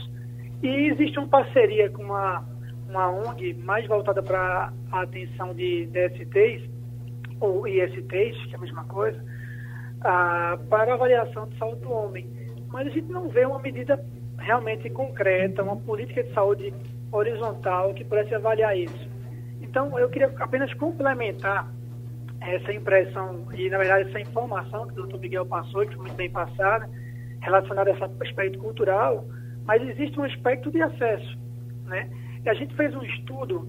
E 0.61 0.67
existe 0.67 1.17
uma 1.17 1.27
parceria 1.27 1.89
com 1.89 2.03
uma, 2.03 2.45
uma 2.87 3.09
ONG 3.09 3.55
mais 3.63 3.87
voltada 3.87 4.21
para 4.21 4.71
a 4.91 5.01
atenção 5.01 5.55
de 5.55 5.87
DSTs, 5.87 6.69
ou 7.39 7.67
ISTs, 7.67 8.45
que 8.45 8.53
é 8.53 8.57
a 8.57 8.61
mesma 8.61 8.83
coisa, 8.85 9.19
ah, 10.01 10.59
para 10.69 10.93
avaliação 10.93 11.47
de 11.47 11.57
saúde 11.57 11.81
do 11.81 11.91
homem. 11.91 12.36
Mas 12.67 12.87
a 12.87 12.89
gente 12.89 13.11
não 13.11 13.29
vê 13.29 13.45
uma 13.45 13.59
medida 13.59 14.03
realmente 14.37 14.89
concreta, 14.89 15.63
uma 15.63 15.75
política 15.75 16.23
de 16.23 16.33
saúde 16.33 16.73
horizontal 17.11 17.93
que 17.93 18.03
pudesse 18.03 18.35
avaliar 18.35 18.77
isso. 18.77 19.09
Então, 19.61 19.97
eu 19.97 20.09
queria 20.09 20.33
apenas 20.39 20.73
complementar 20.75 21.71
essa 22.41 22.71
impressão 22.71 23.45
e, 23.53 23.69
na 23.69 23.77
verdade, 23.77 24.09
essa 24.09 24.19
informação 24.19 24.87
que 24.87 24.93
o 24.93 24.95
doutor 24.97 25.19
Miguel 25.19 25.45
passou, 25.45 25.81
que 25.81 25.95
foi 25.95 26.05
muito 26.05 26.15
bem 26.15 26.29
passada, 26.29 26.89
relacionada 27.41 27.91
a 27.91 27.93
esse 27.93 28.03
aspecto 28.03 28.59
cultural, 28.59 29.25
mas 29.65 29.81
existe 29.81 30.19
um 30.19 30.23
aspecto 30.23 30.71
de 30.71 30.81
acesso. 30.81 31.37
Né? 31.85 32.09
E 32.45 32.49
a 32.49 32.53
gente 32.53 32.75
fez 32.75 32.95
um 32.95 33.03
estudo 33.03 33.67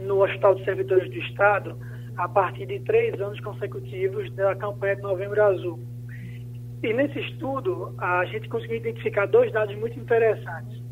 no 0.00 0.22
Hospital 0.22 0.54
de 0.56 0.64
Servidores 0.64 1.08
do 1.10 1.18
Estado 1.18 1.78
a 2.16 2.28
partir 2.28 2.66
de 2.66 2.80
três 2.80 3.18
anos 3.20 3.40
consecutivos 3.40 4.30
da 4.34 4.54
campanha 4.56 4.96
de 4.96 5.02
Novembro 5.02 5.42
Azul. 5.42 5.80
E 6.82 6.92
nesse 6.92 7.18
estudo, 7.20 7.94
a 7.98 8.24
gente 8.24 8.48
conseguiu 8.48 8.76
identificar 8.76 9.26
dois 9.26 9.52
dados 9.52 9.74
muito 9.76 9.98
interessantes. 9.98 10.82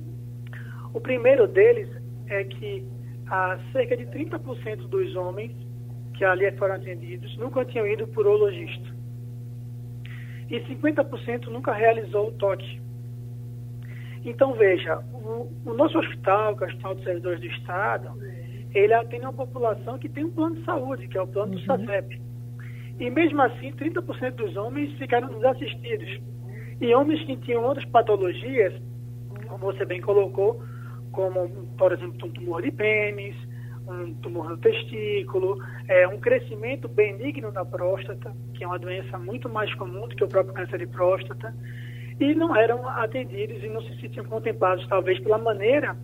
O 0.95 1.01
primeiro 1.01 1.49
deles 1.49 1.89
é 2.29 2.45
que 2.45 2.85
ah, 3.29 3.59
cerca 3.73 3.97
de 3.97 4.07
30% 4.07 4.89
dos 4.89 5.17
homens 5.17 5.53
que 6.15 6.25
ali 6.25 6.51
foram 6.53 6.75
atendidos 6.75 7.37
nunca 7.39 7.65
tinham 7.65 7.87
ido 7.87 8.07
por 8.09 8.27
urologista. 8.27 8.95
E 10.49 10.61
50% 10.61 11.47
nunca 11.47 11.73
realizou 11.73 12.29
o 12.29 12.33
toque. 12.33 12.81
Então, 14.25 14.53
veja, 14.55 14.99
o, 15.13 15.51
o, 15.65 15.75
nosso 15.75 15.99
hospital, 15.99 16.57
que 16.57 16.65
é 16.65 16.67
o 16.67 16.71
Hospital 16.71 16.95
dos 16.95 17.05
Servidores 17.05 17.41
do 17.41 17.47
Estado, 17.47 18.11
ele 18.75 18.93
atende 18.93 19.25
uma 19.25 19.33
população 19.33 19.99
que 19.99 20.09
tem 20.09 20.25
um 20.25 20.31
plano 20.31 20.57
de 20.57 20.65
saúde, 20.65 21.09
que 21.09 21.17
é 21.17 21.23
o 21.23 21.27
plano 21.27 21.55
uhum. 21.55 21.59
do 21.59 21.65
SACEP. 21.65 22.21
E 23.01 23.09
mesmo 23.09 23.41
assim, 23.41 23.73
30% 23.73 24.35
dos 24.35 24.57
homens 24.57 24.93
ficaram 24.99 25.29
desassistidos. 25.29 26.21
E 26.81 26.95
homens 26.95 27.25
que 27.25 27.37
tinham 27.39 27.65
outras 27.65 27.87
patologias, 27.87 28.75
como 29.49 29.73
você 29.73 29.87
bem 29.87 30.03
colocou, 30.03 30.63
como, 31.11 31.49
por 31.79 31.93
exemplo, 31.93 32.29
um 32.29 32.31
tumor 32.31 32.63
de 32.63 32.71
pênis, 32.71 33.35
um 33.89 34.15
tumor 34.15 34.51
no 34.51 34.59
testículo, 34.59 35.59
é, 35.89 36.07
um 36.07 36.21
crescimento 36.21 36.89
benigno 36.89 37.51
da 37.51 37.65
próstata, 37.65 38.35
que 38.55 38.63
é 38.63 38.67
uma 38.67 38.79
doença 38.79 39.19
muito 39.19 39.49
mais 39.49 39.73
comum 39.75 40.07
do 40.07 40.15
que 40.15 40.23
o 40.25 40.29
próprio 40.29 40.55
câncer 40.55 40.79
de 40.79 40.87
próstata, 40.87 41.55
e 42.21 42.35
não 42.35 42.55
eram 42.55 42.87
atendidos 42.87 43.63
e 43.65 43.69
não 43.69 43.83
se 43.83 43.99
sentiam 43.99 44.27
contemplados, 44.27 44.87
talvez 44.89 45.19
pela 45.21 45.39
maneira 45.39 45.97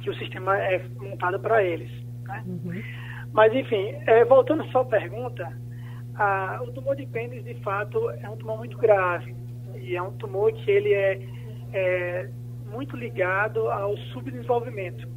que 0.00 0.08
o 0.08 0.14
sistema 0.14 0.56
é 0.56 0.80
montado 0.98 1.40
para 1.40 1.62
eles. 1.62 1.90
Né? 2.22 2.44
Uhum. 2.46 2.82
Mas, 3.32 3.52
enfim, 3.52 3.94
é, 4.06 4.24
voltando 4.24 4.62
à 4.62 4.66
sua 4.68 4.84
pergunta, 4.84 5.52
a, 6.20 6.62
o 6.62 6.70
tumor 6.72 6.94
de 6.96 7.06
pênis, 7.06 7.42
de 7.42 7.54
fato, 7.62 8.10
é 8.10 8.28
um 8.28 8.36
tumor 8.36 8.58
muito 8.58 8.76
grave, 8.76 9.34
e 9.76 9.96
é 9.96 10.02
um 10.02 10.12
tumor 10.12 10.52
que 10.52 10.70
ele 10.70 10.92
é, 10.92 11.18
é 11.72 12.30
muito 12.70 12.94
ligado 12.94 13.70
ao 13.70 13.96
subdesenvolvimento, 14.12 15.08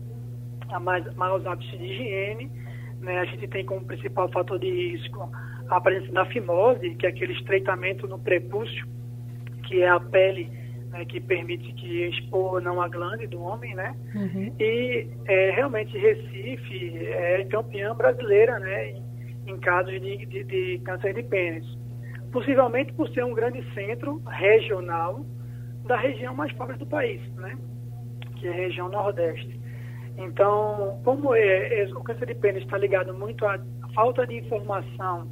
a 0.69 0.79
mais, 0.79 1.03
maus 1.15 1.45
hábitos 1.45 1.77
de 1.77 1.83
higiene. 1.83 2.49
Né? 3.01 3.19
A 3.19 3.25
gente 3.25 3.47
tem 3.49 3.65
como 3.65 3.85
principal 3.85 4.29
fator 4.31 4.57
de 4.57 4.69
risco 4.69 5.29
a 5.69 5.81
presença 5.81 6.13
da 6.13 6.25
fimose, 6.27 6.95
que 6.95 7.05
é 7.05 7.09
aquele 7.09 7.33
estreitamento 7.33 8.07
no 8.07 8.17
prepúcio, 8.17 8.87
que 9.63 9.81
é 9.81 9.89
a 9.89 9.99
pele 9.99 10.49
né, 10.89 11.03
que 11.03 11.19
permite 11.19 11.73
que 11.73 12.05
expor 12.05 12.61
não 12.61 12.81
a 12.81 12.87
glande 12.87 13.27
do 13.27 13.41
homem, 13.41 13.75
né? 13.75 13.95
Uhum. 14.15 14.55
E 14.59 15.07
é, 15.25 15.51
realmente 15.51 15.97
Recife 15.97 16.97
é 16.97 17.43
campeã 17.45 17.93
brasileira, 17.95 18.59
né? 18.59 19.01
Em, 19.45 19.57
casos 19.59 19.99
de, 19.99 20.25
de, 20.25 20.43
de 20.43 20.81
câncer 20.85 21.13
de 21.13 21.23
pênis. 21.23 21.65
Possivelmente 22.31 22.93
por 22.93 23.09
ser 23.09 23.23
um 23.23 23.33
grande 23.33 23.63
centro 23.73 24.21
regional 24.25 25.25
da 25.85 25.97
região 25.97 26.33
mais 26.33 26.51
pobre 26.53 26.77
do 26.77 26.85
país, 26.85 27.21
né? 27.35 27.57
que 28.37 28.47
é 28.47 28.51
a 28.51 28.55
região 28.55 28.89
nordeste. 28.89 29.59
Então, 30.17 31.01
como 31.03 31.33
é, 31.33 31.81
é, 31.81 31.85
o 31.93 32.03
câncer 32.03 32.27
de 32.27 32.35
pênis 32.35 32.63
está 32.63 32.77
ligado 32.77 33.13
muito 33.13 33.45
à 33.45 33.59
falta 33.95 34.25
de 34.27 34.37
informação 34.37 35.27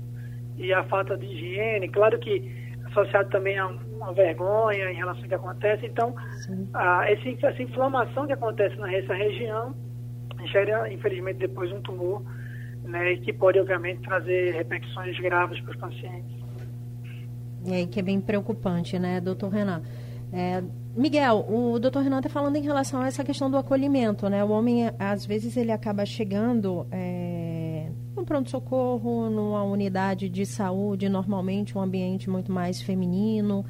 e 0.57 0.73
à 0.73 0.83
falta 0.83 1.17
de 1.17 1.25
higiene, 1.25 1.89
claro 1.89 2.17
que 2.19 2.61
associado 2.85 3.29
também 3.29 3.57
a 3.57 3.67
uma 3.67 4.13
vergonha 4.13 4.91
em 4.91 4.95
relação 4.95 5.21
ao 5.23 5.27
que 5.27 5.35
acontece, 5.35 5.85
então 5.85 6.15
a, 6.73 7.11
esse, 7.11 7.37
essa 7.45 7.61
inflamação 7.61 8.27
que 8.27 8.33
acontece 8.33 8.75
nessa 8.77 9.13
região 9.13 9.73
gera, 10.45 10.91
infelizmente, 10.91 11.37
depois 11.37 11.71
um 11.71 11.81
tumor, 11.81 12.23
né, 12.83 13.15
que 13.17 13.31
pode, 13.33 13.59
obviamente, 13.59 14.01
trazer 14.01 14.53
repercussões 14.53 15.19
graves 15.19 15.59
para 15.61 15.71
os 15.71 15.77
pacientes. 15.77 16.41
É, 17.67 17.85
que 17.85 17.99
é 17.99 18.03
bem 18.03 18.19
preocupante, 18.19 18.97
né, 18.97 19.21
doutor 19.21 19.49
Renan? 19.49 19.81
É, 20.33 20.63
Miguel, 20.95 21.45
o 21.49 21.79
doutor 21.79 22.03
Renan 22.03 22.17
está 22.17 22.29
falando 22.29 22.55
em 22.55 22.61
relação 22.61 23.01
a 23.01 23.07
essa 23.07 23.23
questão 23.23 23.49
do 23.49 23.57
acolhimento, 23.57 24.27
né? 24.29 24.43
O 24.43 24.49
homem, 24.49 24.91
às 24.99 25.25
vezes, 25.25 25.55
ele 25.55 25.71
acaba 25.71 26.05
chegando 26.05 26.85
é, 26.91 27.89
no 28.15 28.25
pronto-socorro, 28.25 29.29
numa 29.29 29.63
unidade 29.63 30.27
de 30.27 30.45
saúde, 30.45 31.07
normalmente 31.07 31.77
um 31.77 31.81
ambiente 31.81 32.29
muito 32.29 32.51
mais 32.51 32.81
feminino, 32.81 33.65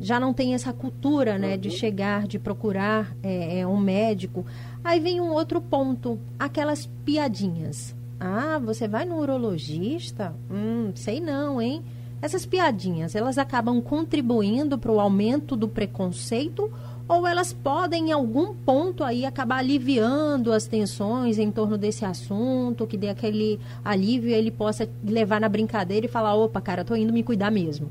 já 0.00 0.18
não 0.18 0.32
tem 0.32 0.54
essa 0.54 0.72
cultura, 0.72 1.38
né, 1.38 1.58
de 1.58 1.68
uhum. 1.68 1.74
chegar, 1.74 2.26
de 2.26 2.38
procurar 2.38 3.14
é, 3.22 3.60
é, 3.60 3.66
um 3.66 3.78
médico. 3.78 4.46
Aí 4.82 4.98
vem 4.98 5.20
um 5.20 5.30
outro 5.30 5.60
ponto, 5.60 6.18
aquelas 6.38 6.86
piadinhas. 7.04 7.94
Ah, 8.20 8.60
você 8.62 8.86
vai 8.86 9.06
no 9.06 9.18
urologista? 9.18 10.34
Hum, 10.50 10.92
sei 10.94 11.20
não, 11.20 11.60
hein? 11.60 11.82
Essas 12.20 12.44
piadinhas, 12.44 13.14
elas 13.14 13.38
acabam 13.38 13.80
contribuindo 13.80 14.76
para 14.76 14.92
o 14.92 15.00
aumento 15.00 15.56
do 15.56 15.66
preconceito 15.66 16.70
ou 17.08 17.26
elas 17.26 17.52
podem, 17.52 18.10
em 18.10 18.12
algum 18.12 18.54
ponto, 18.54 19.02
aí 19.02 19.24
acabar 19.24 19.56
aliviando 19.56 20.52
as 20.52 20.66
tensões 20.66 21.38
em 21.38 21.50
torno 21.50 21.78
desse 21.78 22.04
assunto, 22.04 22.86
que 22.86 22.96
dê 22.96 23.08
aquele 23.08 23.58
alívio 23.82 24.30
e 24.30 24.34
ele 24.34 24.50
possa 24.50 24.88
levar 25.02 25.40
na 25.40 25.48
brincadeira 25.48 26.04
e 26.06 26.08
falar, 26.08 26.34
opa, 26.34 26.60
cara, 26.60 26.84
tô 26.84 26.94
indo 26.94 27.12
me 27.12 27.22
cuidar 27.22 27.50
mesmo? 27.50 27.90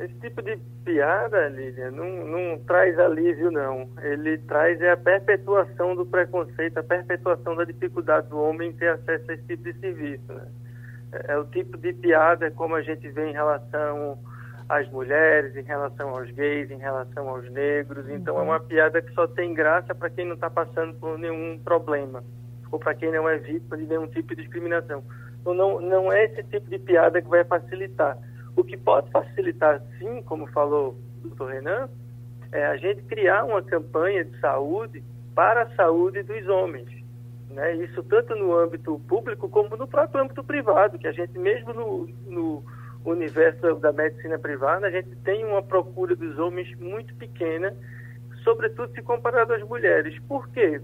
Esse 0.00 0.14
tipo 0.20 0.40
de 0.42 0.56
piada, 0.84 1.48
Lilian, 1.48 1.90
não, 1.90 2.06
não 2.06 2.58
traz 2.60 2.98
alívio, 2.98 3.50
não. 3.50 3.88
Ele 4.00 4.38
traz 4.38 4.80
é 4.80 4.92
a 4.92 4.96
perpetuação 4.96 5.96
do 5.96 6.06
preconceito, 6.06 6.78
a 6.78 6.82
perpetuação 6.82 7.56
da 7.56 7.64
dificuldade 7.64 8.28
do 8.28 8.38
homem 8.38 8.70
em 8.70 8.72
ter 8.72 8.90
acesso 8.90 9.30
a 9.30 9.34
esse 9.34 9.42
tipo 9.44 9.64
de 9.64 9.72
serviço. 9.80 10.32
Né? 10.32 10.46
É, 11.12 11.32
é 11.32 11.38
o 11.38 11.44
tipo 11.46 11.76
de 11.76 11.92
piada 11.92 12.50
como 12.52 12.76
a 12.76 12.82
gente 12.82 13.08
vê 13.08 13.28
em 13.28 13.32
relação 13.32 14.18
às 14.68 14.88
mulheres, 14.90 15.56
em 15.56 15.62
relação 15.62 16.10
aos 16.10 16.30
gays, 16.30 16.70
em 16.70 16.78
relação 16.78 17.28
aos 17.28 17.50
negros. 17.50 18.08
Então 18.08 18.38
é 18.38 18.42
uma 18.42 18.60
piada 18.60 19.02
que 19.02 19.12
só 19.14 19.26
tem 19.26 19.52
graça 19.52 19.94
para 19.94 20.10
quem 20.10 20.26
não 20.26 20.34
está 20.34 20.48
passando 20.48 20.94
por 20.94 21.18
nenhum 21.18 21.58
problema 21.58 22.22
ou 22.70 22.78
para 22.78 22.94
quem 22.94 23.10
não 23.10 23.28
é 23.28 23.38
vítima 23.38 23.76
de 23.76 23.86
nenhum 23.86 24.06
tipo 24.06 24.36
de 24.36 24.42
discriminação. 24.42 25.02
Então 25.40 25.54
não, 25.54 25.80
não 25.80 26.12
é 26.12 26.24
esse 26.26 26.42
tipo 26.44 26.68
de 26.70 26.78
piada 26.78 27.20
que 27.20 27.28
vai 27.28 27.44
facilitar 27.44 28.16
o 28.58 28.64
que 28.64 28.76
pode 28.76 29.08
facilitar, 29.12 29.80
sim, 29.98 30.20
como 30.22 30.48
falou 30.48 30.96
o 31.22 31.28
doutor 31.28 31.52
Renan, 31.52 31.88
é 32.50 32.66
a 32.66 32.76
gente 32.76 33.02
criar 33.02 33.44
uma 33.44 33.62
campanha 33.62 34.24
de 34.24 34.36
saúde 34.40 35.00
para 35.32 35.62
a 35.62 35.76
saúde 35.76 36.24
dos 36.24 36.48
homens. 36.48 36.88
Né? 37.50 37.76
Isso 37.76 38.02
tanto 38.02 38.34
no 38.34 38.58
âmbito 38.58 39.00
público 39.06 39.48
como 39.48 39.76
no 39.76 39.86
próprio 39.86 40.22
âmbito 40.22 40.42
privado, 40.42 40.98
que 40.98 41.06
a 41.06 41.12
gente 41.12 41.38
mesmo 41.38 41.72
no, 41.72 42.08
no 42.26 42.64
universo 43.04 43.76
da 43.76 43.92
medicina 43.92 44.36
privada, 44.40 44.88
a 44.88 44.90
gente 44.90 45.14
tem 45.22 45.44
uma 45.44 45.62
procura 45.62 46.16
dos 46.16 46.36
homens 46.36 46.76
muito 46.80 47.14
pequena, 47.14 47.72
sobretudo 48.42 48.92
se 48.92 49.02
comparado 49.02 49.54
às 49.54 49.62
mulheres. 49.62 50.18
Por 50.26 50.48
quê? 50.48 50.80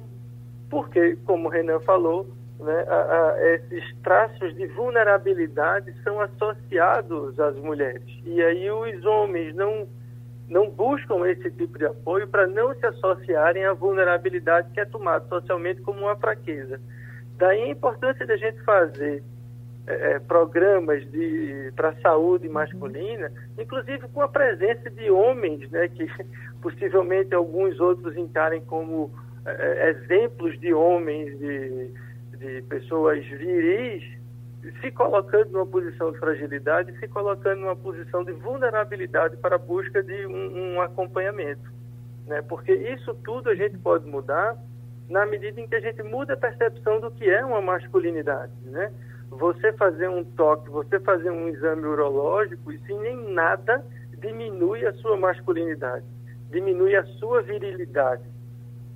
Porque, 0.70 1.16
como 1.24 1.48
o 1.48 1.50
Renan 1.50 1.80
falou, 1.80 2.28
né, 2.58 2.84
a, 2.88 3.32
a, 3.32 3.54
esses 3.54 3.96
traços 4.02 4.54
de 4.54 4.66
vulnerabilidade 4.68 5.92
são 6.02 6.20
associados 6.20 7.38
às 7.40 7.56
mulheres. 7.56 8.04
E 8.24 8.42
aí 8.42 8.70
os 8.70 9.04
homens 9.04 9.54
não, 9.54 9.88
não 10.48 10.70
buscam 10.70 11.26
esse 11.28 11.50
tipo 11.50 11.78
de 11.78 11.86
apoio 11.86 12.28
para 12.28 12.46
não 12.46 12.74
se 12.74 12.86
associarem 12.86 13.64
à 13.64 13.72
vulnerabilidade 13.72 14.70
que 14.72 14.80
é 14.80 14.84
tomada 14.84 15.26
socialmente 15.28 15.80
como 15.82 16.00
uma 16.00 16.16
fraqueza. 16.16 16.80
Daí 17.36 17.62
a 17.62 17.68
importância 17.68 18.24
da 18.24 18.36
gente 18.36 18.62
fazer 18.62 19.22
é, 19.86 20.12
é 20.12 20.18
programas 20.20 21.02
para 21.74 21.88
a 21.88 22.00
saúde 22.00 22.48
masculina, 22.48 23.32
inclusive 23.58 24.06
com 24.08 24.22
a 24.22 24.28
presença 24.28 24.88
de 24.90 25.10
homens, 25.10 25.68
né, 25.70 25.88
que 25.88 26.06
possivelmente 26.62 27.34
alguns 27.34 27.80
outros 27.80 28.16
encarem 28.16 28.60
como 28.64 29.10
é, 29.44 29.50
é 29.50 29.90
exemplos 29.90 30.58
de 30.60 30.72
homens, 30.72 31.36
de 31.38 31.90
de 32.44 32.62
pessoas 32.62 33.24
viris 33.24 34.02
se 34.80 34.90
colocando 34.90 35.50
numa 35.50 35.66
posição 35.66 36.12
de 36.12 36.18
fragilidade, 36.18 36.98
se 36.98 37.08
colocando 37.08 37.60
numa 37.60 37.76
posição 37.76 38.24
de 38.24 38.32
vulnerabilidade 38.32 39.36
para 39.36 39.56
a 39.56 39.58
busca 39.58 40.02
de 40.02 40.26
um, 40.26 40.74
um 40.74 40.80
acompanhamento. 40.80 41.70
Né? 42.26 42.40
Porque 42.42 42.72
isso 42.72 43.14
tudo 43.24 43.50
a 43.50 43.54
gente 43.54 43.76
pode 43.78 44.06
mudar 44.06 44.56
na 45.08 45.26
medida 45.26 45.60
em 45.60 45.68
que 45.68 45.74
a 45.74 45.80
gente 45.80 46.02
muda 46.02 46.32
a 46.32 46.36
percepção 46.36 46.98
do 47.00 47.10
que 47.10 47.28
é 47.28 47.44
uma 47.44 47.60
masculinidade. 47.60 48.52
Né? 48.64 48.90
Você 49.30 49.72
fazer 49.74 50.08
um 50.08 50.24
toque, 50.24 50.70
você 50.70 50.98
fazer 51.00 51.30
um 51.30 51.48
exame 51.48 51.84
urológico, 51.84 52.72
isso 52.72 52.90
em 52.90 53.32
nada 53.32 53.84
diminui 54.18 54.86
a 54.86 54.92
sua 54.94 55.16
masculinidade, 55.18 56.06
diminui 56.50 56.96
a 56.96 57.04
sua 57.04 57.42
virilidade. 57.42 58.22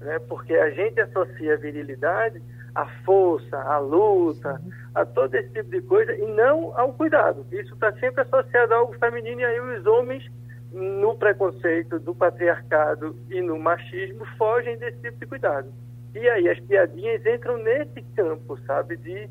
Né? 0.00 0.18
Porque 0.20 0.54
a 0.54 0.70
gente 0.70 0.98
associa 1.00 1.54
a 1.54 1.56
virilidade 1.58 2.40
a 2.78 2.86
força, 3.04 3.56
a 3.56 3.78
luta, 3.78 4.60
a 4.94 5.04
todo 5.04 5.34
esse 5.34 5.48
tipo 5.48 5.68
de 5.68 5.80
coisa, 5.82 6.14
e 6.14 6.24
não 6.26 6.78
ao 6.78 6.92
cuidado. 6.92 7.44
Isso 7.50 7.74
está 7.74 7.92
sempre 7.94 8.22
associado 8.22 8.72
algo 8.72 8.92
feminino, 9.00 9.40
e 9.40 9.44
aí 9.44 9.60
os 9.60 9.84
homens, 9.84 10.24
no 10.70 11.16
preconceito 11.16 11.98
do 11.98 12.14
patriarcado 12.14 13.16
e 13.30 13.40
no 13.40 13.58
machismo, 13.58 14.24
fogem 14.36 14.76
desse 14.78 14.96
tipo 14.98 15.18
de 15.18 15.26
cuidado. 15.26 15.72
E 16.14 16.28
aí 16.28 16.48
as 16.48 16.60
piadinhas 16.60 17.26
entram 17.26 17.58
nesse 17.58 18.00
campo, 18.14 18.56
sabe, 18.64 18.96
de, 18.96 19.28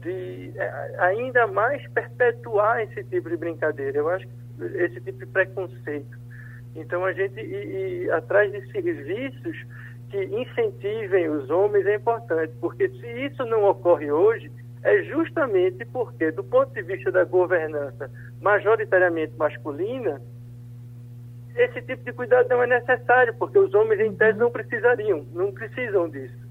de 0.00 0.52
é, 0.56 0.96
ainda 1.00 1.46
mais 1.48 1.86
perpetuar 1.88 2.80
esse 2.80 3.04
tipo 3.04 3.28
de 3.28 3.36
brincadeira. 3.36 3.98
Eu 3.98 4.08
acho 4.08 4.26
que 4.26 4.64
esse 4.78 5.02
tipo 5.02 5.18
de 5.18 5.26
preconceito. 5.26 6.18
Então 6.74 7.04
a 7.04 7.12
gente 7.12 7.38
ir, 7.38 8.04
ir 8.04 8.10
atrás 8.12 8.50
de 8.50 8.72
serviços 8.72 9.66
que 10.10 10.24
incentivem 10.24 11.28
os 11.28 11.50
homens 11.50 11.86
é 11.86 11.96
importante, 11.96 12.52
porque 12.60 12.88
se 12.88 13.06
isso 13.26 13.44
não 13.44 13.64
ocorre 13.64 14.10
hoje, 14.10 14.50
é 14.82 15.02
justamente 15.02 15.84
porque, 15.86 16.30
do 16.30 16.44
ponto 16.44 16.72
de 16.72 16.82
vista 16.82 17.10
da 17.10 17.24
governança 17.24 18.10
majoritariamente 18.40 19.34
masculina, 19.36 20.20
esse 21.56 21.82
tipo 21.82 22.04
de 22.04 22.12
cuidado 22.12 22.48
não 22.48 22.62
é 22.62 22.66
necessário, 22.66 23.34
porque 23.34 23.58
os 23.58 23.74
homens, 23.74 24.00
em 24.00 24.14
tese, 24.14 24.38
não 24.38 24.50
precisariam, 24.50 25.26
não 25.32 25.52
precisam 25.52 26.08
disso. 26.08 26.46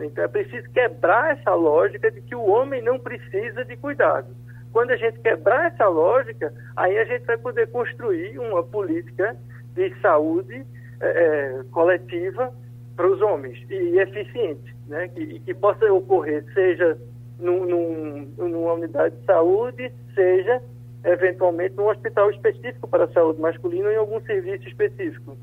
Então, 0.00 0.24
é 0.24 0.28
preciso 0.28 0.70
quebrar 0.70 1.36
essa 1.36 1.54
lógica 1.54 2.10
de 2.10 2.22
que 2.22 2.34
o 2.34 2.46
homem 2.46 2.82
não 2.82 2.98
precisa 2.98 3.64
de 3.64 3.76
cuidado. 3.76 4.34
Quando 4.72 4.90
a 4.90 4.96
gente 4.96 5.20
quebrar 5.20 5.72
essa 5.72 5.86
lógica, 5.86 6.52
aí 6.76 6.98
a 6.98 7.04
gente 7.04 7.24
vai 7.24 7.36
poder 7.36 7.68
construir 7.70 8.38
uma 8.38 8.62
política 8.62 9.36
de 9.74 9.94
saúde 10.00 10.64
é, 11.00 11.60
coletiva 11.70 12.52
para 12.96 13.10
os 13.10 13.20
homens 13.20 13.58
e 13.70 13.98
eficiente, 13.98 14.74
né? 14.86 15.08
Que, 15.08 15.40
que 15.40 15.54
possa 15.54 15.92
ocorrer, 15.92 16.44
seja 16.54 16.98
num, 17.38 17.64
num, 17.66 18.32
numa 18.36 18.74
unidade 18.74 19.16
de 19.16 19.24
saúde, 19.24 19.92
seja 20.14 20.62
eventualmente 21.04 21.74
num 21.76 21.88
hospital 21.88 22.30
específico 22.30 22.88
para 22.88 23.04
a 23.04 23.12
saúde 23.12 23.40
masculina 23.40 23.88
ou 23.88 23.92
em 23.92 23.96
algum 23.96 24.20
serviço 24.22 24.66
específico. 24.68 25.36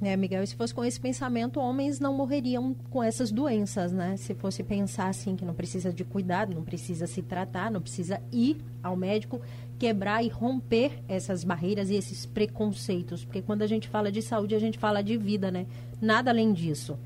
É, 0.00 0.16
Miguel, 0.16 0.46
se 0.46 0.54
fosse 0.54 0.72
com 0.72 0.84
esse 0.84 1.00
pensamento, 1.00 1.58
homens 1.58 1.98
não 1.98 2.14
morreriam 2.14 2.72
com 2.88 3.02
essas 3.02 3.32
doenças, 3.32 3.92
né? 3.92 4.16
Se 4.16 4.32
fosse 4.32 4.62
pensar 4.62 5.08
assim, 5.08 5.34
que 5.34 5.44
não 5.44 5.54
precisa 5.54 5.92
de 5.92 6.04
cuidado, 6.04 6.54
não 6.54 6.62
precisa 6.62 7.06
se 7.06 7.20
tratar, 7.20 7.68
não 7.68 7.80
precisa 7.80 8.20
ir 8.30 8.58
ao 8.80 8.94
médico, 8.96 9.40
quebrar 9.78 10.22
e 10.22 10.28
romper 10.28 11.02
essas 11.08 11.44
barreiras 11.44 11.88
e 11.90 11.94
esses 11.94 12.26
preconceitos. 12.26 13.24
Porque 13.24 13.40
quando 13.40 13.62
a 13.62 13.66
gente 13.66 13.88
fala 13.88 14.10
de 14.10 14.20
saúde, 14.20 14.54
a 14.54 14.58
gente 14.58 14.78
fala 14.78 15.02
de 15.02 15.16
vida, 15.16 15.50
né? 15.50 15.66
Nada 16.00 16.30
além 16.30 16.52
disso. 16.52 16.98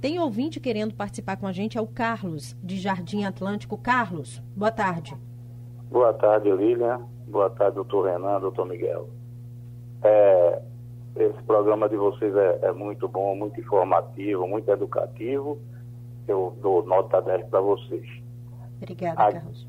Tem 0.00 0.18
ouvinte 0.18 0.60
querendo 0.60 0.94
participar 0.94 1.36
com 1.36 1.46
a 1.46 1.52
gente, 1.52 1.78
é 1.78 1.80
o 1.80 1.86
Carlos, 1.86 2.54
de 2.62 2.76
Jardim 2.78 3.24
Atlântico. 3.24 3.76
Carlos, 3.76 4.42
boa 4.54 4.70
tarde. 4.70 5.16
Boa 5.90 6.12
tarde, 6.12 6.50
Lilian. 6.50 7.00
Boa 7.26 7.48
tarde, 7.50 7.76
doutor 7.76 8.06
Renan, 8.06 8.40
doutor 8.40 8.66
Miguel. 8.66 9.08
É, 10.02 10.62
esse 11.16 11.42
programa 11.44 11.88
de 11.88 11.96
vocês 11.96 12.34
é, 12.36 12.58
é, 12.62 12.72
muito 12.72 13.08
bom, 13.08 13.34
muito 13.34 13.58
informativo, 13.60 14.46
muito 14.46 14.70
educativo. 14.70 15.58
Eu 16.28 16.54
dou 16.60 16.84
nota 16.84 17.22
10 17.22 17.46
para 17.46 17.60
vocês. 17.60 18.06
Obrigada, 18.76 19.22
A, 19.22 19.32
Carlos. 19.32 19.66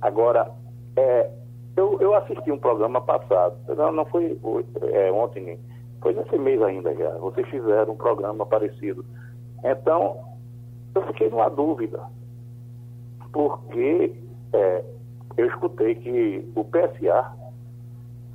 Agora, 0.00 0.50
é, 0.96 1.30
eu, 1.76 2.00
eu 2.00 2.14
assisti 2.14 2.50
um 2.50 2.58
programa 2.58 3.00
passado, 3.00 3.56
não, 3.76 3.92
não 3.92 4.04
foi 4.06 4.38
é, 4.82 5.12
ontem, 5.12 5.58
foi 6.00 6.14
nesse 6.14 6.38
mês 6.38 6.60
ainda 6.62 6.94
já. 6.94 7.10
Vocês 7.18 7.48
fizeram 7.48 7.92
um 7.92 7.96
programa 7.96 8.44
parecido. 8.46 9.04
Então, 9.64 10.18
eu 10.94 11.02
fiquei 11.08 11.28
numa 11.30 11.48
dúvida, 11.48 12.02
porque 13.32 14.14
é, 14.52 14.84
eu 15.36 15.46
escutei 15.46 15.94
que 15.94 16.52
o 16.54 16.64
PSA 16.64 17.40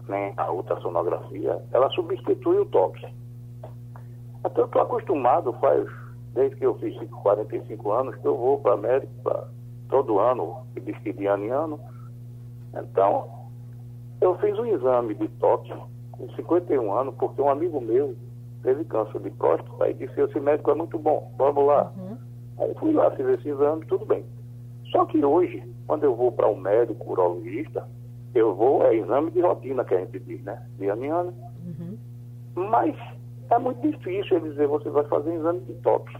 né, 0.08 0.34
a 0.38 0.52
ultrassonografia, 0.52 1.62
ela 1.71 1.89
substitui 1.91 2.60
o 2.60 2.65
toque. 2.65 3.06
Então 4.39 4.63
eu 4.63 4.65
estou 4.65 4.82
acostumado, 4.82 5.54
faz, 5.54 5.88
desde 6.34 6.56
que 6.58 6.65
eu 6.65 6.76
fiz 6.76 6.95
45 7.10 7.91
anos, 7.91 8.15
que 8.15 8.26
eu 8.26 8.38
vou 8.38 8.60
para 8.60 8.71
a 8.71 8.76
América 8.76 9.48
todo 9.89 10.19
ano, 10.19 10.65
de 10.76 11.28
ano 11.28 11.45
em 11.45 11.50
ano. 11.50 11.80
Então, 12.75 13.27
eu 14.21 14.38
fiz 14.39 14.57
um 14.57 14.65
exame 14.65 15.15
de 15.15 15.27
toque 15.39 15.73
com 16.11 16.29
51 16.35 16.93
anos, 16.93 17.15
porque 17.15 17.41
um 17.41 17.49
amigo 17.49 17.79
meu 17.79 18.15
teve 18.63 18.83
câncer 18.85 19.19
de 19.21 19.29
próstata 19.31 19.89
e 19.89 19.93
disse, 19.93 20.19
esse 20.19 20.39
médico 20.39 20.71
é 20.71 20.75
muito 20.75 20.97
bom, 20.97 21.31
vamos 21.38 21.65
lá. 21.65 21.91
Uhum. 21.97 22.17
Aí 22.57 22.73
fui 22.75 22.93
lá, 22.93 23.11
fiz 23.11 23.27
esse 23.27 23.49
exame, 23.49 23.85
tudo 23.85 24.05
bem. 24.05 24.25
Só 24.91 25.05
que 25.05 25.23
hoje, 25.23 25.63
quando 25.88 26.03
eu 26.03 26.15
vou 26.15 26.31
para 26.31 26.49
um 26.49 26.55
médico 26.55 27.11
urologista, 27.11 27.88
eu 28.33 28.55
vou, 28.55 28.83
é 28.83 28.95
exame 28.95 29.31
de 29.31 29.41
rotina 29.41 29.83
que 29.85 29.93
a 29.93 29.99
gente 29.99 30.19
diz, 30.19 30.43
né? 30.43 30.65
De 30.77 30.88
ano 30.88 31.05
em 31.05 31.09
ano. 31.09 31.33
Uhum. 31.65 31.97
Mas 32.69 32.95
é 33.49 33.59
muito 33.59 33.81
difícil 33.81 34.38
ele 34.38 34.49
dizer, 34.49 34.67
você 34.67 34.89
vai 34.89 35.03
fazer 35.05 35.33
exame 35.33 35.59
de 35.61 35.73
toque. 35.75 36.17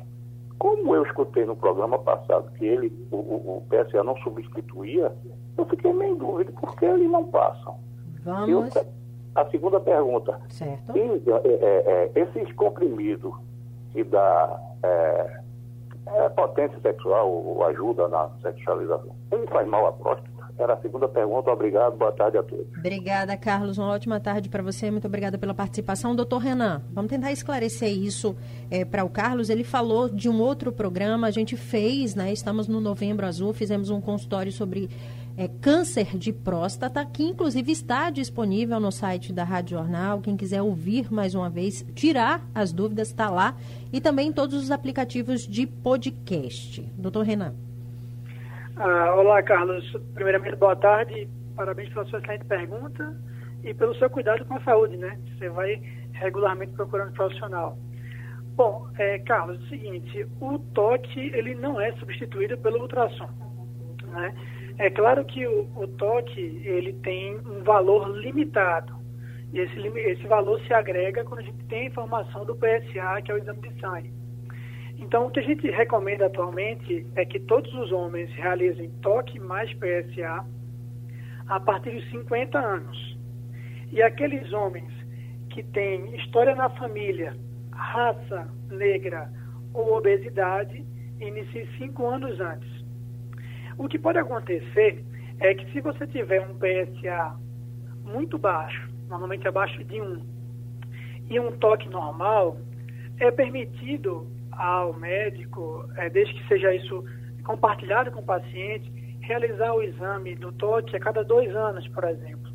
Como 0.58 0.96
eu 0.96 1.04
escutei 1.04 1.46
no 1.46 1.56
programa 1.56 2.00
passado 2.00 2.52
que 2.54 2.66
ele, 2.66 2.92
o, 3.12 3.18
o, 3.18 3.64
PSA 3.70 4.04
não 4.04 4.16
substituía, 4.18 5.12
eu 5.58 5.66
fiquei 5.66 5.94
meio 5.94 6.16
em 6.16 6.18
dúvida, 6.18 6.52
por 6.60 6.76
que 6.76 6.86
eles 6.86 7.10
não 7.10 7.26
passam? 7.26 7.78
Vamos. 8.24 8.76
Eu, 8.76 8.86
a 9.36 9.46
segunda 9.50 9.80
pergunta. 9.80 10.40
Certo. 10.50 10.98
E, 10.98 11.02
é, 11.02 11.48
é, 11.48 12.12
é, 12.16 12.20
esses 12.20 12.52
comprimidos 12.54 13.34
que 13.92 14.04
dá 14.04 14.60
é, 14.82 15.42
é, 16.08 16.30
potência 16.30 16.80
sexual 16.80 17.30
ou 17.30 17.64
ajuda 17.66 18.08
na 18.08 18.30
sexualização, 18.42 19.16
ele 19.32 19.46
faz 19.48 19.68
mal 19.68 19.88
à 19.88 19.92
próstata? 19.92 20.35
Era 20.58 20.74
a 20.74 20.82
segunda 20.82 21.08
pergunta. 21.08 21.52
Obrigado. 21.52 21.98
Boa 21.98 22.12
tarde 22.12 22.38
a 22.38 22.44
todos. 22.44 22.66
Obrigada, 22.78 23.36
Carlos. 23.36 23.78
Uma 23.78 23.90
ótima 23.90 24.20
tarde 24.20 24.48
para 24.48 24.64
você. 24.64 24.90
Muito 24.90 25.06
obrigada 25.06 25.38
pela 25.38 25.54
participação. 25.54 26.16
Doutor 26.16 26.38
Renan, 26.38 26.82
vamos 26.92 27.10
tentar 27.10 27.32
esclarecer 27.32 27.90
isso 27.90 28.36
é, 28.72 28.86
para 28.86 29.04
o 29.04 29.10
Carlos. 29.10 29.50
Ele 29.50 29.64
falou 29.64 30.08
de 30.08 30.30
um 30.30 30.40
outro 30.40 30.72
programa. 30.72 31.28
A 31.28 31.32
gente 31.32 31.58
fez, 31.58 32.16
né? 32.16 32.32
Estamos 32.32 32.68
no 32.70 32.80
Novembro 32.80 33.26
Azul, 33.26 33.54
fizemos 33.54 33.90
um 33.90 34.00
consultório 34.00 34.52
sobre 34.52 34.90
é, 35.38 35.50
câncer 35.50 36.18
de 36.18 36.32
próstata, 36.32 37.06
que 37.06 37.24
inclusive 37.24 37.72
está 37.72 38.10
disponível 38.10 38.80
no 38.80 38.92
site 38.92 39.34
da 39.34 39.44
Rádio 39.44 39.78
Jornal. 39.78 40.22
Quem 40.22 40.38
quiser 40.38 40.62
ouvir 40.62 41.12
mais 41.12 41.36
uma 41.36 41.50
vez, 41.50 41.86
tirar 41.94 42.48
as 42.56 42.72
dúvidas, 42.72 43.10
está 43.10 43.30
lá. 43.30 43.58
E 43.92 44.00
também 44.00 44.32
todos 44.32 44.56
os 44.56 44.72
aplicativos 44.72 45.46
de 45.46 45.68
podcast. 45.68 46.82
Doutor 46.98 47.26
Renan. 47.26 47.65
Ah, 48.78 49.16
olá, 49.16 49.42
Carlos. 49.42 49.90
Primeiramente, 50.14 50.58
boa 50.58 50.76
tarde. 50.76 51.30
Parabéns 51.56 51.88
pela 51.94 52.04
sua 52.06 52.20
excelente 52.20 52.44
pergunta 52.44 53.18
e 53.64 53.74
pelo 53.74 53.96
seu 53.96 54.10
cuidado 54.10 54.44
com 54.44 54.56
a 54.56 54.62
saúde, 54.64 54.98
né? 54.98 55.18
Você 55.30 55.48
vai 55.48 55.82
regularmente 56.12 56.74
procurando 56.74 57.14
profissional. 57.14 57.78
Bom, 58.56 58.86
é, 58.98 59.20
Carlos, 59.20 59.62
é 59.62 59.64
o 59.64 59.68
seguinte, 59.70 60.28
o 60.42 60.60
toque 60.74 61.20
ele 61.34 61.56
não 61.56 61.80
é 61.80 61.94
substituído 61.94 62.58
pelo 62.58 62.82
ultrassom, 62.82 63.30
né? 64.10 64.36
É 64.78 64.90
claro 64.90 65.24
que 65.24 65.48
o, 65.48 65.70
o 65.78 65.88
toque 65.88 66.62
ele 66.66 66.92
tem 67.02 67.38
um 67.48 67.64
valor 67.64 68.10
limitado 68.10 68.94
e 69.54 69.60
esse, 69.60 69.80
esse 69.80 70.28
valor 70.28 70.60
se 70.68 70.74
agrega 70.74 71.24
quando 71.24 71.40
a 71.40 71.44
gente 71.44 71.64
tem 71.68 71.84
a 71.84 71.88
informação 71.88 72.44
do 72.44 72.56
PSA, 72.56 73.22
que 73.24 73.32
é 73.32 73.36
o 73.36 73.38
exame 73.38 73.62
de 73.62 73.80
sangue. 73.80 74.25
Então, 74.98 75.28
o 75.28 75.32
que 75.32 75.40
a 75.40 75.44
gente 75.44 75.70
recomenda 75.70 76.28
atualmente 76.28 77.06
é 77.16 77.26
que 77.26 77.40
todos 77.40 77.74
os 77.74 77.92
homens 77.92 78.32
realizem 78.34 78.90
toque 79.02 79.40
mais 79.40 79.72
PSA 79.74 80.46
a 81.48 81.60
partir 81.60 81.92
dos 81.92 82.10
50 82.10 82.58
anos. 82.58 83.18
E 83.92 84.02
aqueles 84.02 84.52
homens 84.54 84.92
que 85.50 85.64
têm 85.64 86.16
história 86.16 86.56
na 86.56 86.70
família, 86.70 87.36
raça 87.72 88.50
negra 88.70 89.30
ou 89.74 89.98
obesidade, 89.98 90.86
iniciem 91.20 91.68
cinco 91.78 92.08
anos 92.08 92.40
antes. 92.40 92.70
O 93.78 93.88
que 93.88 94.00
pode 94.00 94.18
acontecer 94.18 95.04
é 95.40 95.54
que 95.54 95.72
se 95.72 95.82
você 95.82 96.08
tiver 96.08 96.42
um 96.42 96.56
PSA 96.56 97.36
muito 98.04 98.38
baixo, 98.38 98.90
normalmente 99.10 99.48
abaixo 99.48 99.84
de 99.84 100.02
1, 100.02 100.26
e 101.30 101.40
um 101.40 101.52
toque 101.58 101.90
normal, 101.90 102.58
é 103.20 103.32
permitido 103.32 104.28
ao 104.58 104.94
médico, 104.94 105.86
é, 105.98 106.10
desde 106.10 106.34
que 106.34 106.48
seja 106.48 106.74
isso 106.74 107.04
compartilhado 107.44 108.12
com 108.12 108.22
o 108.22 108.26
paciente, 108.26 108.92
realizar 109.22 109.74
o 109.74 109.82
exame 109.82 110.36
do 110.36 110.52
toque 110.54 110.96
a 110.96 111.00
cada 111.00 111.24
dois 111.24 111.56
anos, 111.56 111.88
por 111.90 112.04
exemplo. 112.04 112.52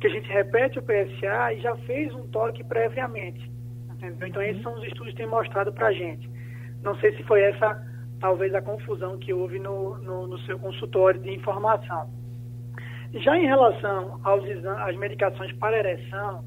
Que 0.00 0.06
a 0.06 0.10
gente 0.10 0.28
repete 0.28 0.78
o 0.78 0.82
PSA 0.82 1.54
e 1.54 1.60
já 1.60 1.74
fez 1.78 2.14
um 2.14 2.26
toque 2.28 2.62
previamente. 2.64 3.50
Entendeu? 3.90 4.28
Então, 4.28 4.42
esses 4.42 4.62
são 4.62 4.74
os 4.74 4.84
estudos 4.84 5.12
que 5.12 5.18
têm 5.18 5.26
mostrado 5.26 5.72
para 5.72 5.88
a 5.88 5.92
gente. 5.92 6.28
Não 6.82 6.94
sei 6.96 7.16
se 7.16 7.22
foi 7.22 7.40
essa, 7.42 7.82
talvez, 8.20 8.54
a 8.54 8.60
confusão 8.60 9.18
que 9.18 9.32
houve 9.32 9.58
no, 9.58 9.96
no, 9.98 10.26
no 10.26 10.38
seu 10.40 10.58
consultório 10.58 11.20
de 11.20 11.32
informação. 11.32 12.10
Já 13.14 13.38
em 13.38 13.46
relação 13.46 14.20
aos 14.22 14.44
às 14.82 14.96
medicações 14.96 15.52
para 15.54 15.78
ereção, 15.78 16.44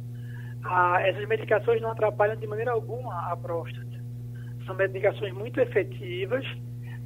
essas 1.01 1.27
medicações 1.27 1.81
não 1.81 1.91
atrapalham 1.91 2.35
de 2.35 2.45
maneira 2.45 2.71
alguma 2.71 3.31
a 3.31 3.35
próstata. 3.35 3.88
São 4.69 4.75
medicações 4.75 5.33
muito 5.33 5.59
efetivas, 5.59 6.45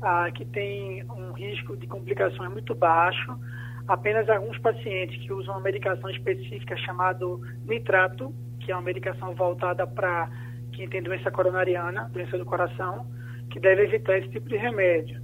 ah, 0.02 0.30
que 0.32 0.44
têm 0.44 1.02
um 1.06 1.32
risco 1.32 1.78
de 1.78 1.88
complicações 1.88 2.52
muito 2.52 2.76
baixo. 2.76 3.40
Apenas 3.88 4.28
alguns 4.28 4.60
pacientes 4.60 5.18
que 5.26 5.32
usam 5.32 5.54
uma 5.54 5.62
medicação 5.62 6.10
específica 6.10 6.76
chamada 6.76 7.26
nitrato, 7.66 8.36
que 8.60 8.70
é 8.70 8.76
uma 8.76 8.82
medicação 8.82 9.34
voltada 9.34 9.88
para 9.88 10.30
quem 10.74 10.90
tem 10.90 11.02
doença 11.02 11.32
coronariana, 11.32 12.10
doença 12.12 12.38
do 12.38 12.44
coração, 12.44 13.08
que 13.50 13.62
deve 13.62 13.84
evitar 13.84 14.18
esse 14.18 14.28
tipo 14.28 14.50
de 14.50 14.58
remédio. 14.58 15.22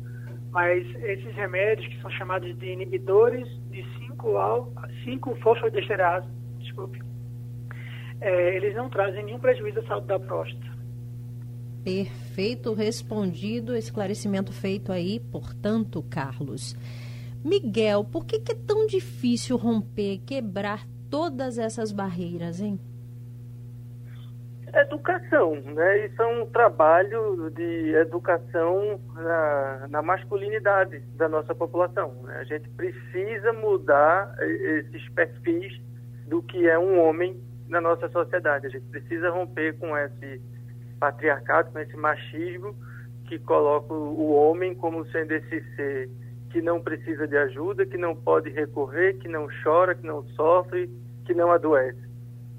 Mas 0.49 0.88
esses 1.04 1.36
remédios, 1.36 1.86
que 1.88 2.02
são 2.02 2.10
chamados 2.12 2.58
de 2.58 2.67
inibidores 2.67 3.49
de 3.69 3.84
5-fosfodiesterase, 5.06 6.25
desculpe, 6.60 7.02
é, 8.21 8.56
eles 8.56 8.73
não 8.75 8.89
trazem 8.89 9.25
nenhum 9.25 9.39
prejuízo 9.39 9.82
à 9.82 9.84
saúde 9.84 10.08
da 10.08 10.17
próstata. 10.17 10.79
Perfeito, 11.89 12.71
respondido, 12.75 13.75
esclarecimento 13.75 14.54
feito 14.54 14.91
aí, 14.91 15.19
portanto, 15.19 16.04
Carlos. 16.04 16.75
Miguel, 17.43 18.04
por 18.04 18.28
que, 18.28 18.39
que 18.39 18.52
é 18.52 18.56
tão 18.56 18.86
difícil 18.86 19.58
romper, 19.58 20.19
quebrar 20.19 20.86
todas 21.10 21.58
essas 21.58 21.91
barreiras, 21.91 22.62
hein? 22.62 22.80
Educação, 24.71 25.56
né? 25.56 26.06
Isso 26.06 26.21
é 26.21 26.28
um 26.28 26.45
trabalho 26.45 27.49
de 27.49 27.95
educação 27.95 28.99
na, 29.15 29.88
na 29.89 30.02
masculinidade 30.04 30.99
da 31.17 31.28
nossa 31.28 31.56
população. 31.56 32.13
Né? 32.21 32.38
A 32.38 32.43
gente 32.43 32.69
precisa 32.69 33.52
mudar 33.52 34.36
esses 34.39 35.10
perfis 35.10 35.82
do 36.28 36.43
que 36.43 36.67
é 36.67 36.78
um 36.78 36.99
homem 36.99 37.41
na 37.67 37.82
nossa 37.82 38.08
sociedade. 38.10 38.67
A 38.67 38.69
gente 38.69 38.86
precisa 38.91 39.32
romper 39.32 39.75
com 39.80 39.97
esse 39.97 40.39
patriarcado, 40.99 41.71
com 41.71 41.79
esse 41.79 41.95
machismo 41.95 42.75
que 43.25 43.39
coloca 43.39 43.93
o 43.93 44.33
homem 44.33 44.73
como 44.73 45.05
sendo 45.12 45.31
esse 45.31 45.62
ser 45.75 46.09
que 46.51 46.62
não 46.62 46.81
precisa 46.81 47.27
de 47.27 47.38
ajuda, 47.38 47.85
que 47.85 47.97
não 47.97 48.15
pode 48.15 48.49
recorrer, 48.49 49.17
que 49.19 49.27
não 49.27 49.47
chora, 49.63 49.93
que 49.93 50.05
não 50.05 50.23
sofre, 50.29 50.89
que 51.25 51.33
não 51.33 51.51
adoece. 51.51 52.09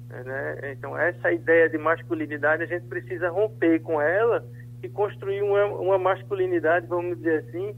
Né? 0.09 0.71
Então, 0.71 0.97
essa 0.97 1.31
ideia 1.31 1.69
de 1.69 1.77
masculinidade, 1.77 2.63
a 2.63 2.65
gente 2.65 2.87
precisa 2.87 3.29
romper 3.29 3.81
com 3.81 4.01
ela 4.01 4.45
e 4.81 4.89
construir 4.89 5.41
uma, 5.41 5.65
uma 5.65 5.97
masculinidade, 5.97 6.87
vamos 6.87 7.17
dizer 7.17 7.45
assim, 7.47 7.75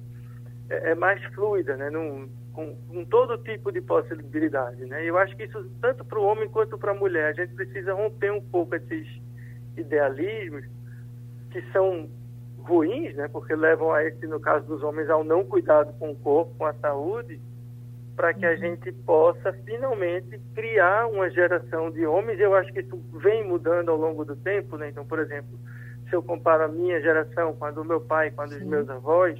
é, 0.69 0.91
é 0.91 0.95
mais 0.95 1.23
fluida, 1.33 1.75
né? 1.75 1.89
Num, 1.89 2.29
com, 2.53 2.75
com, 2.87 3.05
todo 3.05 3.37
tipo 3.39 3.71
de 3.71 3.81
possibilidade. 3.81 4.85
Né? 4.85 5.03
Eu 5.03 5.17
acho 5.17 5.35
que 5.35 5.43
isso, 5.43 5.69
tanto 5.81 6.05
para 6.05 6.19
o 6.19 6.23
homem 6.23 6.47
quanto 6.47 6.77
para 6.77 6.91
a 6.91 6.95
mulher, 6.95 7.29
a 7.29 7.33
gente 7.33 7.53
precisa 7.55 7.93
romper 7.93 8.31
um 8.31 8.41
pouco 8.41 8.75
esses 8.75 9.07
idealismos 9.77 10.65
que 11.51 11.61
são 11.71 12.09
ruins, 12.59 13.15
né, 13.15 13.27
porque 13.27 13.55
levam 13.55 13.91
a 13.91 14.03
esse, 14.03 14.25
no 14.25 14.39
caso 14.39 14.65
dos 14.65 14.81
homens, 14.81 15.09
ao 15.09 15.23
não 15.23 15.43
cuidado 15.43 15.93
com 15.99 16.11
o 16.11 16.15
corpo, 16.15 16.53
com 16.57 16.65
a 16.65 16.73
saúde, 16.75 17.39
para 18.15 18.33
que 18.33 18.45
a 18.45 18.51
uhum. 18.51 18.57
gente 18.57 18.91
possa 18.91 19.53
finalmente 19.65 20.39
criar 20.53 21.07
uma 21.07 21.29
geração 21.29 21.91
de 21.91 22.05
homens. 22.05 22.39
Eu 22.39 22.55
acho 22.55 22.71
que 22.71 22.79
isso 22.79 22.97
vem 23.21 23.45
mudando 23.47 23.89
ao 23.89 23.97
longo 23.97 24.23
do 24.23 24.35
tempo, 24.35 24.77
né? 24.77 24.89
Então, 24.89 25.05
por 25.05 25.19
exemplo, 25.19 25.59
se 26.07 26.15
eu 26.15 26.21
comparo 26.21 26.63
a 26.63 26.67
minha 26.67 27.01
geração 27.01 27.53
com 27.53 27.65
a 27.65 27.71
do 27.71 27.83
meu 27.83 27.99
pai, 27.99 28.31
com 28.31 28.41
a 28.41 28.45
dos 28.45 28.59
Sim. 28.59 28.65
meus 28.65 28.87
avós, 28.89 29.39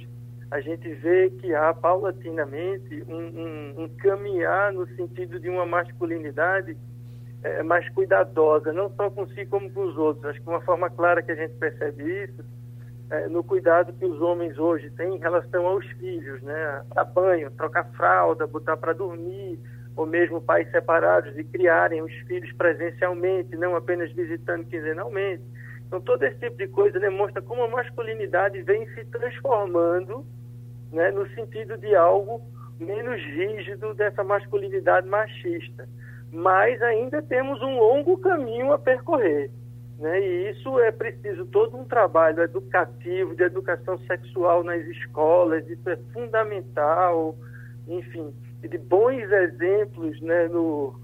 a 0.50 0.60
gente 0.60 0.92
vê 0.94 1.30
que 1.30 1.54
há 1.54 1.72
paulatinamente 1.72 3.04
um, 3.08 3.16
um, 3.16 3.74
um 3.84 3.88
caminhar 3.96 4.72
no 4.72 4.86
sentido 4.94 5.38
de 5.38 5.48
uma 5.48 5.64
masculinidade 5.64 6.76
é, 7.44 7.62
mais 7.62 7.86
cuidadosa, 7.90 8.72
não 8.72 8.90
só 8.96 9.10
consigo 9.10 9.50
como 9.50 9.70
com 9.70 9.84
os 9.84 9.96
outros. 9.96 10.24
Acho 10.24 10.40
que 10.40 10.48
uma 10.48 10.62
forma 10.62 10.88
clara 10.88 11.22
que 11.22 11.30
a 11.30 11.34
gente 11.36 11.54
percebe 11.54 12.24
isso 12.24 12.42
é 13.10 13.28
no 13.28 13.44
cuidado 13.44 13.92
que 13.92 14.04
os 14.04 14.20
homens 14.22 14.58
hoje 14.58 14.90
têm 14.90 15.16
em 15.16 15.18
relação 15.18 15.66
aos 15.66 15.86
filhos, 15.92 16.42
né? 16.42 16.82
Banho, 17.14 17.50
trocar 17.50 17.84
fralda, 17.92 18.46
botar 18.46 18.78
para 18.78 18.94
dormir, 18.94 19.60
ou 19.94 20.06
mesmo 20.06 20.40
pais 20.40 20.68
separados 20.70 21.36
e 21.38 21.44
criarem 21.44 22.02
os 22.02 22.12
filhos 22.26 22.50
presencialmente, 22.54 23.56
não 23.56 23.76
apenas 23.76 24.10
visitando 24.12 24.64
quinzenalmente. 24.64 25.42
Então, 25.86 26.00
todo 26.00 26.24
esse 26.24 26.38
tipo 26.38 26.56
de 26.56 26.66
coisa 26.68 26.98
demonstra 26.98 27.42
como 27.42 27.62
a 27.62 27.68
masculinidade 27.68 28.62
vem 28.62 28.88
se 28.94 29.04
transformando 29.04 30.24
né, 30.90 31.10
no 31.10 31.28
sentido 31.34 31.76
de 31.76 31.94
algo 31.94 32.40
menos 32.80 33.20
rígido 33.22 33.94
dessa 33.94 34.24
masculinidade 34.24 35.06
machista 35.06 35.86
mas 36.34 36.82
ainda 36.82 37.22
temos 37.22 37.62
um 37.62 37.78
longo 37.78 38.18
caminho 38.18 38.72
a 38.72 38.78
percorrer. 38.78 39.50
Né? 40.00 40.20
E 40.20 40.50
isso 40.50 40.80
é 40.80 40.90
preciso 40.90 41.46
todo 41.46 41.76
um 41.76 41.84
trabalho 41.84 42.42
educativo, 42.42 43.36
de 43.36 43.44
educação 43.44 43.96
sexual 44.00 44.64
nas 44.64 44.84
escolas, 44.86 45.64
isso 45.68 45.88
é 45.88 45.96
fundamental, 46.12 47.36
enfim, 47.86 48.34
e 48.64 48.68
de 48.68 48.78
bons 48.78 49.30
exemplos 49.30 50.20
né, 50.20 50.48
no, 50.48 50.98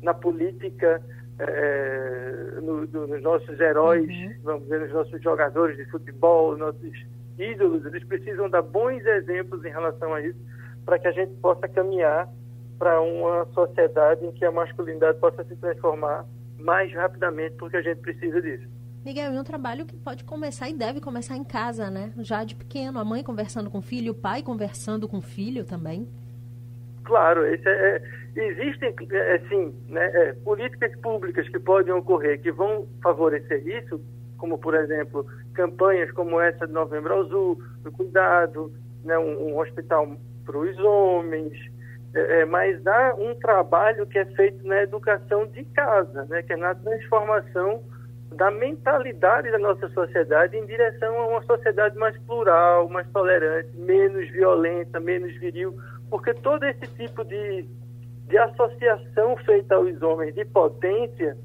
na 0.00 0.14
política, 0.14 1.02
é, 1.40 2.60
no, 2.62 2.86
no, 2.86 3.06
nos 3.08 3.22
nossos 3.22 3.58
heróis, 3.58 4.08
uhum. 4.08 4.34
vamos 4.44 4.62
dizer, 4.62 4.80
nos 4.80 4.92
nossos 4.92 5.20
jogadores 5.20 5.76
de 5.76 5.84
futebol, 5.86 6.56
nossos 6.56 6.92
ídolos, 7.36 7.84
eles 7.84 8.04
precisam 8.04 8.48
dar 8.48 8.62
bons 8.62 9.04
exemplos 9.04 9.64
em 9.64 9.70
relação 9.70 10.14
a 10.14 10.20
isso, 10.20 10.38
para 10.84 11.00
que 11.00 11.08
a 11.08 11.12
gente 11.12 11.34
possa 11.40 11.66
caminhar 11.66 12.28
para 12.78 13.00
uma 13.00 13.44
sociedade 13.46 14.24
em 14.24 14.32
que 14.32 14.44
a 14.44 14.52
masculinidade 14.52 15.18
possa 15.18 15.44
se 15.44 15.56
transformar 15.56 16.24
mais 16.58 16.92
rapidamente, 16.92 17.56
porque 17.56 17.76
a 17.76 17.82
gente 17.82 18.00
precisa 18.00 18.40
disso. 18.40 18.68
Miguel, 19.04 19.32
é 19.32 19.40
um 19.40 19.44
trabalho 19.44 19.86
que 19.86 19.96
pode 19.96 20.24
começar 20.24 20.68
e 20.68 20.74
deve 20.74 21.00
começar 21.00 21.36
em 21.36 21.44
casa, 21.44 21.90
né? 21.90 22.12
Já 22.18 22.44
de 22.44 22.54
pequeno, 22.54 22.98
a 22.98 23.04
mãe 23.04 23.22
conversando 23.22 23.70
com 23.70 23.78
o 23.78 23.82
filho, 23.82 24.12
o 24.12 24.14
pai 24.14 24.42
conversando 24.42 25.08
com 25.08 25.18
o 25.18 25.22
filho 25.22 25.64
também. 25.64 26.08
Claro, 27.04 27.46
esse 27.46 27.66
é, 27.66 27.96
é 27.96 28.02
existem 28.36 28.94
é, 29.10 29.38
sim, 29.48 29.74
né, 29.88 30.04
é, 30.14 30.32
políticas 30.44 30.94
públicas 31.00 31.48
que 31.48 31.58
podem 31.58 31.92
ocorrer 31.92 32.40
que 32.40 32.52
vão 32.52 32.86
favorecer 33.02 33.66
isso, 33.66 34.00
como 34.36 34.58
por 34.58 34.74
exemplo 34.74 35.26
campanhas 35.54 36.10
como 36.12 36.40
essa 36.40 36.66
de 36.66 36.72
Novembro 36.72 37.20
Azul, 37.20 37.60
do 37.82 37.90
cuidado, 37.90 38.72
né, 39.04 39.18
um, 39.18 39.48
um 39.48 39.58
hospital 39.58 40.16
para 40.44 40.58
os 40.58 40.78
homens, 40.78 41.52
é, 42.14 42.40
é, 42.40 42.44
mas 42.44 42.84
há 42.86 43.14
um 43.18 43.34
trabalho 43.34 44.06
que 44.06 44.18
é 44.18 44.24
feito 44.24 44.66
na 44.66 44.82
educação 44.82 45.46
de 45.46 45.64
casa, 45.66 46.24
né, 46.24 46.42
que 46.42 46.52
é 46.52 46.56
na 46.56 46.74
transformação 46.74 47.82
da 48.34 48.50
mentalidade 48.50 49.50
da 49.50 49.58
nossa 49.58 49.88
sociedade 49.90 50.56
em 50.56 50.66
direção 50.66 51.18
a 51.18 51.26
uma 51.26 51.42
sociedade 51.42 51.96
mais 51.96 52.16
plural, 52.22 52.88
mais 52.88 53.06
tolerante, 53.10 53.70
menos 53.76 54.28
violenta, 54.30 55.00
menos 55.00 55.34
viril, 55.38 55.74
porque 56.10 56.32
todo 56.34 56.64
esse 56.64 56.86
tipo 56.94 57.24
de, 57.24 57.66
de 58.26 58.38
associação 58.38 59.36
feita 59.38 59.74
aos 59.74 60.00
homens 60.02 60.34
de 60.34 60.44
potência 60.44 61.36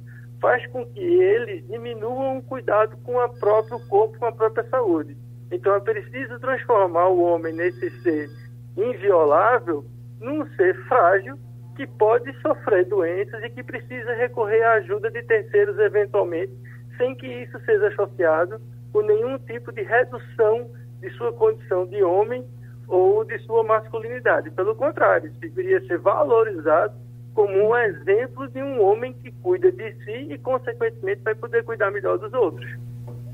faz 0.42 0.66
com 0.68 0.86
que 0.86 1.00
eles 1.00 1.66
diminuam 1.68 2.38
o 2.38 2.44
cuidado 2.44 2.98
com 3.04 3.16
o 3.16 3.30
próprio 3.40 3.80
corpo, 3.88 4.20
com 4.20 4.26
a 4.26 4.32
própria 4.32 4.64
saúde. 4.70 5.16
Então 5.52 5.76
é 5.76 5.80
preciso 5.80 6.40
transformar 6.40 7.08
o 7.08 7.22
homem 7.22 7.54
nesse 7.54 7.90
ser 8.02 8.30
inviolável 8.76 9.86
num 10.24 10.48
ser 10.56 10.76
frágil 10.88 11.38
que 11.76 11.86
pode 11.86 12.32
sofrer 12.42 12.86
doenças 12.86 13.44
e 13.44 13.50
que 13.50 13.64
precisa 13.64 14.14
recorrer 14.14 14.64
à 14.64 14.74
ajuda 14.74 15.12
de 15.12 15.22
terceiros 15.24 15.78
eventualmente, 15.80 16.54
sem 16.98 17.16
que 17.16 17.28
isso 17.28 17.60
seja 17.66 17.88
associado 17.90 18.62
com 18.92 19.02
nenhum 19.02 19.38
tipo 19.40 19.72
de 19.72 19.82
redução 19.82 20.70
de 21.02 21.10
sua 21.12 21.34
condição 21.34 21.86
de 21.86 22.04
homem 22.04 22.46
ou 22.88 23.26
de 23.26 23.38
sua 23.40 23.64
masculinidade. 23.64 24.52
Pelo 24.52 24.76
contrário, 24.76 25.32
deveria 25.40 25.82
ser 25.88 25.98
valorizado 25.98 26.94
como 27.34 27.70
um 27.70 27.76
exemplo 27.76 28.48
de 28.50 28.62
um 28.62 28.82
homem 28.82 29.14
que 29.14 29.32
cuida 29.32 29.72
de 29.72 29.94
si 30.06 30.32
e, 30.32 30.38
consequentemente, 30.38 31.22
vai 31.24 31.34
poder 31.34 31.64
cuidar 31.64 31.90
melhor 31.90 32.20
dos 32.20 32.32
outros. 32.34 32.70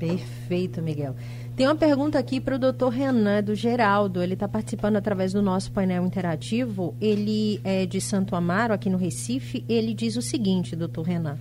Perfeito, 0.00 0.80
Miguel. 0.80 1.14
Tem 1.54 1.66
uma 1.66 1.74
pergunta 1.74 2.18
aqui 2.18 2.40
para 2.40 2.56
o 2.56 2.58
doutor 2.58 2.88
Renan, 2.88 3.42
do 3.42 3.54
Geraldo. 3.54 4.22
Ele 4.22 4.32
está 4.32 4.48
participando 4.48 4.96
através 4.96 5.34
do 5.34 5.42
nosso 5.42 5.70
painel 5.70 6.06
interativo. 6.06 6.94
Ele 6.98 7.60
é 7.62 7.84
de 7.84 8.00
Santo 8.00 8.34
Amaro, 8.34 8.72
aqui 8.72 8.88
no 8.88 8.96
Recife. 8.96 9.62
Ele 9.68 9.92
diz 9.92 10.16
o 10.16 10.22
seguinte, 10.22 10.74
doutor 10.74 11.02
Renan. 11.02 11.38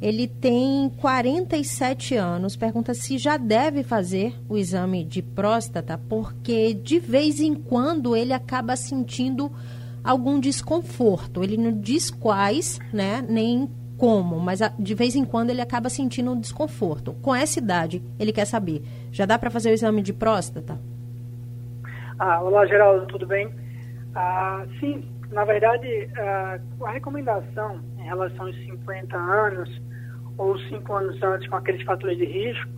Ele 0.00 0.26
tem 0.26 0.90
47 0.96 2.14
anos. 2.14 2.56
Pergunta 2.56 2.94
se 2.94 3.18
já 3.18 3.36
deve 3.36 3.82
fazer 3.82 4.34
o 4.48 4.56
exame 4.56 5.04
de 5.04 5.20
próstata, 5.20 5.98
porque 6.08 6.72
de 6.72 6.98
vez 6.98 7.40
em 7.40 7.54
quando 7.54 8.16
ele 8.16 8.32
acaba 8.32 8.74
sentindo 8.74 9.52
algum 10.02 10.40
desconforto. 10.40 11.44
Ele 11.44 11.58
não 11.58 11.78
diz 11.78 12.10
quais, 12.10 12.78
né? 12.90 13.22
Nem 13.28 13.68
como, 13.98 14.38
mas 14.38 14.60
de 14.78 14.94
vez 14.94 15.16
em 15.16 15.24
quando 15.24 15.50
ele 15.50 15.60
acaba 15.60 15.90
sentindo 15.90 16.30
um 16.30 16.40
desconforto. 16.40 17.14
Com 17.14 17.34
essa 17.34 17.58
idade, 17.58 18.00
ele 18.18 18.32
quer 18.32 18.44
saber: 18.44 18.82
já 19.10 19.26
dá 19.26 19.38
para 19.38 19.50
fazer 19.50 19.70
o 19.70 19.74
exame 19.74 20.00
de 20.00 20.12
próstata? 20.12 20.78
Ah, 22.18 22.40
olá, 22.40 22.64
Geraldo, 22.66 23.06
tudo 23.06 23.26
bem? 23.26 23.52
Ah, 24.14 24.64
sim, 24.80 25.04
na 25.30 25.44
verdade, 25.44 26.08
ah, 26.16 26.58
a 26.84 26.90
recomendação 26.92 27.80
em 27.98 28.04
relação 28.04 28.46
aos 28.46 28.56
50 28.64 29.16
anos 29.16 29.82
ou 30.38 30.58
5 30.58 30.92
anos 30.92 31.22
antes 31.22 31.48
com 31.48 31.56
aqueles 31.56 31.82
fatores 31.82 32.16
de 32.16 32.24
risco 32.24 32.70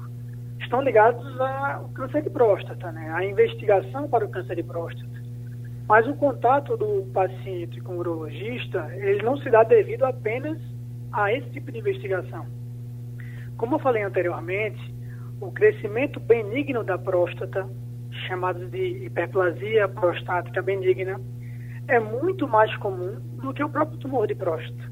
estão 0.61 0.83
ligados 0.83 1.25
ao 1.41 1.89
câncer 1.91 2.23
de 2.23 2.31
próstata, 2.31 2.91
né? 2.93 3.11
a 3.13 3.25
investigação 3.25 4.09
para 4.09 4.25
o 4.25 4.29
câncer 4.29 4.57
de 4.57 4.63
próstata. 4.63 5.21
Mas 5.89 6.07
o 6.07 6.15
contato 6.15 6.77
do 6.77 7.05
paciente 7.13 7.81
com 7.81 7.95
o 7.95 7.99
urologista, 7.99 8.89
ele 8.95 9.23
não 9.23 9.37
se 9.39 9.51
dá 9.51 9.65
devido 9.65 10.05
apenas 10.05 10.59
a 11.13 11.33
esse 11.33 11.51
tipo 11.51 11.73
de 11.73 11.79
investigação. 11.79 12.47
Como 13.57 13.75
eu 13.77 13.79
falei 13.79 14.03
anteriormente, 14.03 14.95
o 15.41 15.51
crescimento 15.51 16.21
benigno 16.21 16.85
da 16.85 16.99
próstata, 16.99 17.69
chamado 18.27 18.67
de 18.69 19.07
hiperplasia 19.07 19.89
prostática 19.89 20.63
benigna, 20.63 21.21
é 21.89 21.99
muito 21.99 22.47
mais 22.47 22.75
comum 22.77 23.19
do 23.43 23.53
que 23.53 23.63
o 23.63 23.69
próprio 23.69 23.99
tumor 23.99 24.27
de 24.27 24.35
próstata. 24.35 24.91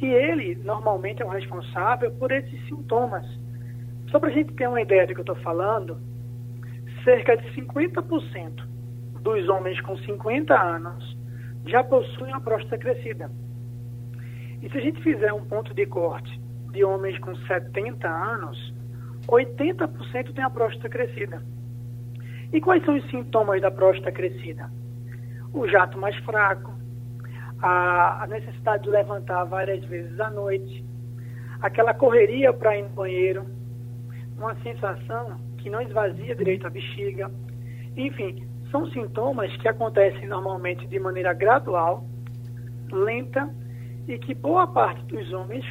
E 0.00 0.06
ele, 0.06 0.56
normalmente, 0.64 1.22
é 1.22 1.24
o 1.24 1.28
responsável 1.28 2.10
por 2.12 2.30
esses 2.30 2.66
sintomas. 2.66 3.26
Só 4.10 4.20
para 4.20 4.28
a 4.28 4.32
gente 4.32 4.52
ter 4.54 4.68
uma 4.68 4.80
ideia 4.80 5.06
do 5.06 5.14
que 5.14 5.20
eu 5.20 5.22
estou 5.22 5.36
falando, 5.36 5.98
cerca 7.04 7.36
de 7.36 7.48
50% 7.54 8.64
dos 9.22 9.48
homens 9.48 9.80
com 9.80 9.96
50 9.96 10.54
anos 10.54 11.16
já 11.66 11.82
possuem 11.82 12.32
a 12.32 12.40
próstata 12.40 12.78
crescida. 12.78 13.30
E 14.62 14.68
se 14.68 14.76
a 14.76 14.80
gente 14.80 15.02
fizer 15.02 15.32
um 15.32 15.44
ponto 15.44 15.72
de 15.72 15.86
corte 15.86 16.40
de 16.72 16.84
homens 16.84 17.18
com 17.20 17.34
70 17.34 18.08
anos, 18.08 18.74
80% 19.28 20.34
tem 20.34 20.44
a 20.44 20.50
próstata 20.50 20.88
crescida. 20.88 21.42
E 22.52 22.60
quais 22.60 22.84
são 22.84 22.96
os 22.96 23.08
sintomas 23.10 23.60
da 23.60 23.70
próstata 23.70 24.10
crescida? 24.10 24.70
O 25.52 25.66
jato 25.68 25.98
mais 25.98 26.16
fraco, 26.24 26.72
a, 27.60 28.26
necessidade 28.28 28.84
de 28.84 28.90
levantar 28.90 29.44
várias 29.44 29.84
vezes 29.84 30.18
à 30.18 30.30
noite, 30.30 30.84
aquela 31.60 31.92
correria 31.92 32.52
para 32.52 32.76
ir 32.76 32.82
no 32.82 32.90
banheiro, 32.90 33.46
uma 34.36 34.54
sensação 34.62 35.38
que 35.58 35.68
não 35.68 35.80
esvazia 35.80 36.34
direito 36.34 36.66
a 36.66 36.70
bexiga. 36.70 37.30
Enfim, 37.96 38.46
são 38.70 38.86
sintomas 38.90 39.54
que 39.56 39.68
acontecem 39.68 40.26
normalmente 40.28 40.86
de 40.86 40.98
maneira 40.98 41.32
gradual, 41.32 42.04
lenta 42.90 43.50
e 44.08 44.18
que 44.18 44.34
boa 44.34 44.66
parte 44.66 45.04
dos 45.04 45.30
homens, 45.32 45.64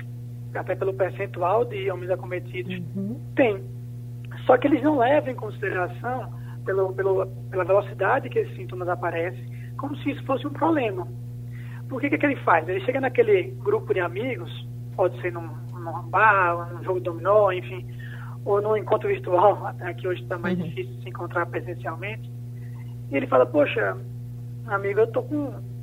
até 0.54 0.76
pelo 0.76 0.93
percentual 0.93 1.65
de 1.65 1.89
homens 1.89 2.12
acometidos, 2.12 2.80
uhum. 2.95 3.19
tem. 3.36 3.63
Só 4.45 4.58
que 4.58 4.67
eles 4.67 4.82
não 4.84 5.00
levam 5.00 5.32
em 5.32 5.36
consideração, 5.36 6.32
pelo, 6.63 6.93
pelo, 6.93 7.26
pela 7.50 7.63
velocidade 7.63 8.30
que 8.30 8.39
esses 8.39 8.56
sintomas 8.56 8.88
aparecem, 8.88 9.43
como 9.78 9.95
se 9.97 10.12
isso 10.12 10.23
fosse 10.26 10.45
um 10.45 10.52
problema. 10.52 11.08
Por 11.89 12.00
que, 12.00 12.10
que, 12.10 12.17
que 12.17 12.26
ele 12.26 12.36
faz? 12.38 12.67
Ele 12.67 12.82
chega 12.82 13.02
naquele 13.02 13.56
grupo 13.63 13.93
de 13.93 14.02
amigos, 14.02 14.52
pode 14.95 15.19
ser 15.21 15.32
num, 15.32 15.47
num 15.73 16.10
bar, 16.10 16.73
num 16.73 16.84
jogo 16.84 17.00
de 17.00 17.06
dominó, 17.06 17.52
enfim, 17.52 17.88
ou 18.45 18.62
num 18.62 18.78
encontro 18.78 19.08
virtual, 19.08 19.65
até 19.67 19.93
que 19.93 20.08
hoje 20.08 20.21
está 20.21 20.38
mais 20.38 20.60
uhum. 20.60 20.65
difícil 20.65 21.02
se 21.02 21.10
encontrar 21.10 21.45
presencialmente, 21.47 22.30
e 23.10 23.15
ele 23.15 23.26
fala, 23.28 23.45
poxa, 23.45 23.97
amigo, 24.67 25.00
eu 25.00 25.08
tô 25.12 25.23
com 25.23 25.77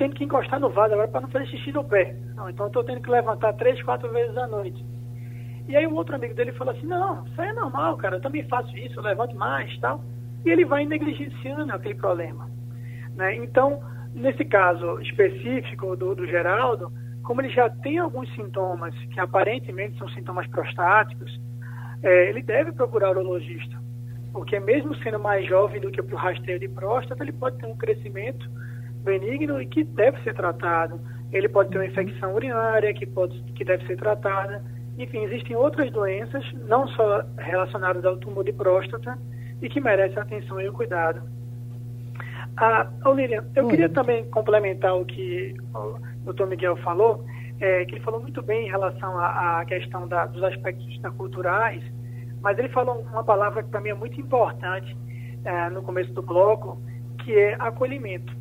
tendo 0.00 0.14
que 0.14 0.24
encostar 0.24 0.58
no 0.58 0.70
vaso 0.70 0.94
agora 0.94 1.08
para 1.08 1.20
não 1.20 1.28
fazer 1.28 1.46
xixi 1.48 1.72
no 1.72 1.84
pé. 1.84 2.16
Não, 2.34 2.48
então 2.48 2.68
estou 2.68 2.82
tendo 2.82 3.02
que 3.02 3.10
levantar 3.10 3.52
três, 3.52 3.82
quatro 3.82 4.10
vezes 4.10 4.34
à 4.34 4.46
noite. 4.46 4.82
E 5.68 5.76
aí 5.76 5.86
um 5.86 5.94
outro 5.94 6.16
amigo 6.16 6.34
dele 6.34 6.52
falou 6.52 6.74
assim, 6.74 6.86
não, 6.86 7.26
isso 7.26 7.38
aí 7.38 7.48
é 7.48 7.52
normal, 7.52 7.98
cara, 7.98 8.16
eu 8.16 8.20
também 8.22 8.42
faço 8.48 8.74
isso, 8.78 8.98
eu 8.98 9.02
levanto 9.02 9.36
mais 9.36 9.78
tal. 9.78 10.02
E 10.42 10.48
ele 10.48 10.64
vai 10.64 10.86
negligenciando 10.86 11.70
aquele 11.70 11.96
problema. 11.96 12.48
Né? 13.14 13.36
Então, 13.36 13.78
nesse 14.14 14.42
caso 14.42 14.98
específico 15.00 15.94
do, 15.94 16.14
do 16.14 16.26
Geraldo, 16.26 16.90
como 17.22 17.42
ele 17.42 17.50
já 17.50 17.68
tem 17.68 17.98
alguns 17.98 18.34
sintomas 18.34 18.94
que 19.12 19.20
aparentemente 19.20 19.98
são 19.98 20.08
sintomas 20.08 20.46
prostáticos, 20.46 21.30
é, 22.02 22.30
ele 22.30 22.42
deve 22.42 22.72
procurar 22.72 23.08
o 23.08 23.20
urologista. 23.20 23.78
Porque 24.32 24.58
mesmo 24.58 24.96
sendo 25.02 25.18
mais 25.18 25.46
jovem 25.46 25.78
do 25.78 25.90
que 25.90 26.00
o 26.00 26.16
rastreio 26.16 26.58
de 26.58 26.68
próstata, 26.68 27.22
ele 27.22 27.32
pode 27.32 27.58
ter 27.58 27.66
um 27.66 27.76
crescimento 27.76 28.48
benigno 29.02 29.60
e 29.60 29.66
que 29.66 29.84
deve 29.84 30.22
ser 30.22 30.34
tratado. 30.34 31.00
Ele 31.32 31.48
pode 31.48 31.70
ter 31.70 31.78
uma 31.78 31.86
infecção 31.86 32.34
urinária 32.34 32.92
que, 32.92 33.06
pode, 33.06 33.40
que 33.54 33.64
deve 33.64 33.86
ser 33.86 33.96
tratada. 33.96 34.62
Enfim, 34.98 35.24
existem 35.24 35.56
outras 35.56 35.90
doenças, 35.92 36.44
não 36.68 36.86
só 36.88 37.22
relacionadas 37.38 38.04
ao 38.04 38.16
tumor 38.16 38.44
de 38.44 38.52
próstata, 38.52 39.16
e 39.62 39.68
que 39.68 39.80
merecem 39.80 40.18
atenção 40.18 40.60
e 40.60 40.68
o 40.68 40.72
cuidado. 40.72 41.22
Ah, 42.56 42.90
Olívia, 43.04 43.44
eu 43.54 43.68
queria 43.68 43.88
também 43.88 44.28
complementar 44.30 44.96
o 44.96 45.04
que 45.04 45.54
o 45.74 45.98
doutor 46.24 46.46
Miguel 46.46 46.76
falou, 46.78 47.24
é, 47.60 47.84
que 47.84 47.94
ele 47.94 48.04
falou 48.04 48.20
muito 48.20 48.42
bem 48.42 48.66
em 48.66 48.70
relação 48.70 49.18
à, 49.18 49.60
à 49.60 49.64
questão 49.64 50.08
da, 50.08 50.26
dos 50.26 50.42
aspectos 50.42 51.00
culturais, 51.16 51.82
mas 52.42 52.58
ele 52.58 52.68
falou 52.70 53.00
uma 53.00 53.22
palavra 53.22 53.62
que 53.62 53.68
para 53.70 53.80
mim 53.80 53.90
é 53.90 53.94
muito 53.94 54.20
importante 54.20 54.96
é, 55.44 55.70
no 55.70 55.82
começo 55.82 56.12
do 56.12 56.22
bloco, 56.22 56.80
que 57.24 57.34
é 57.34 57.54
acolhimento. 57.58 58.32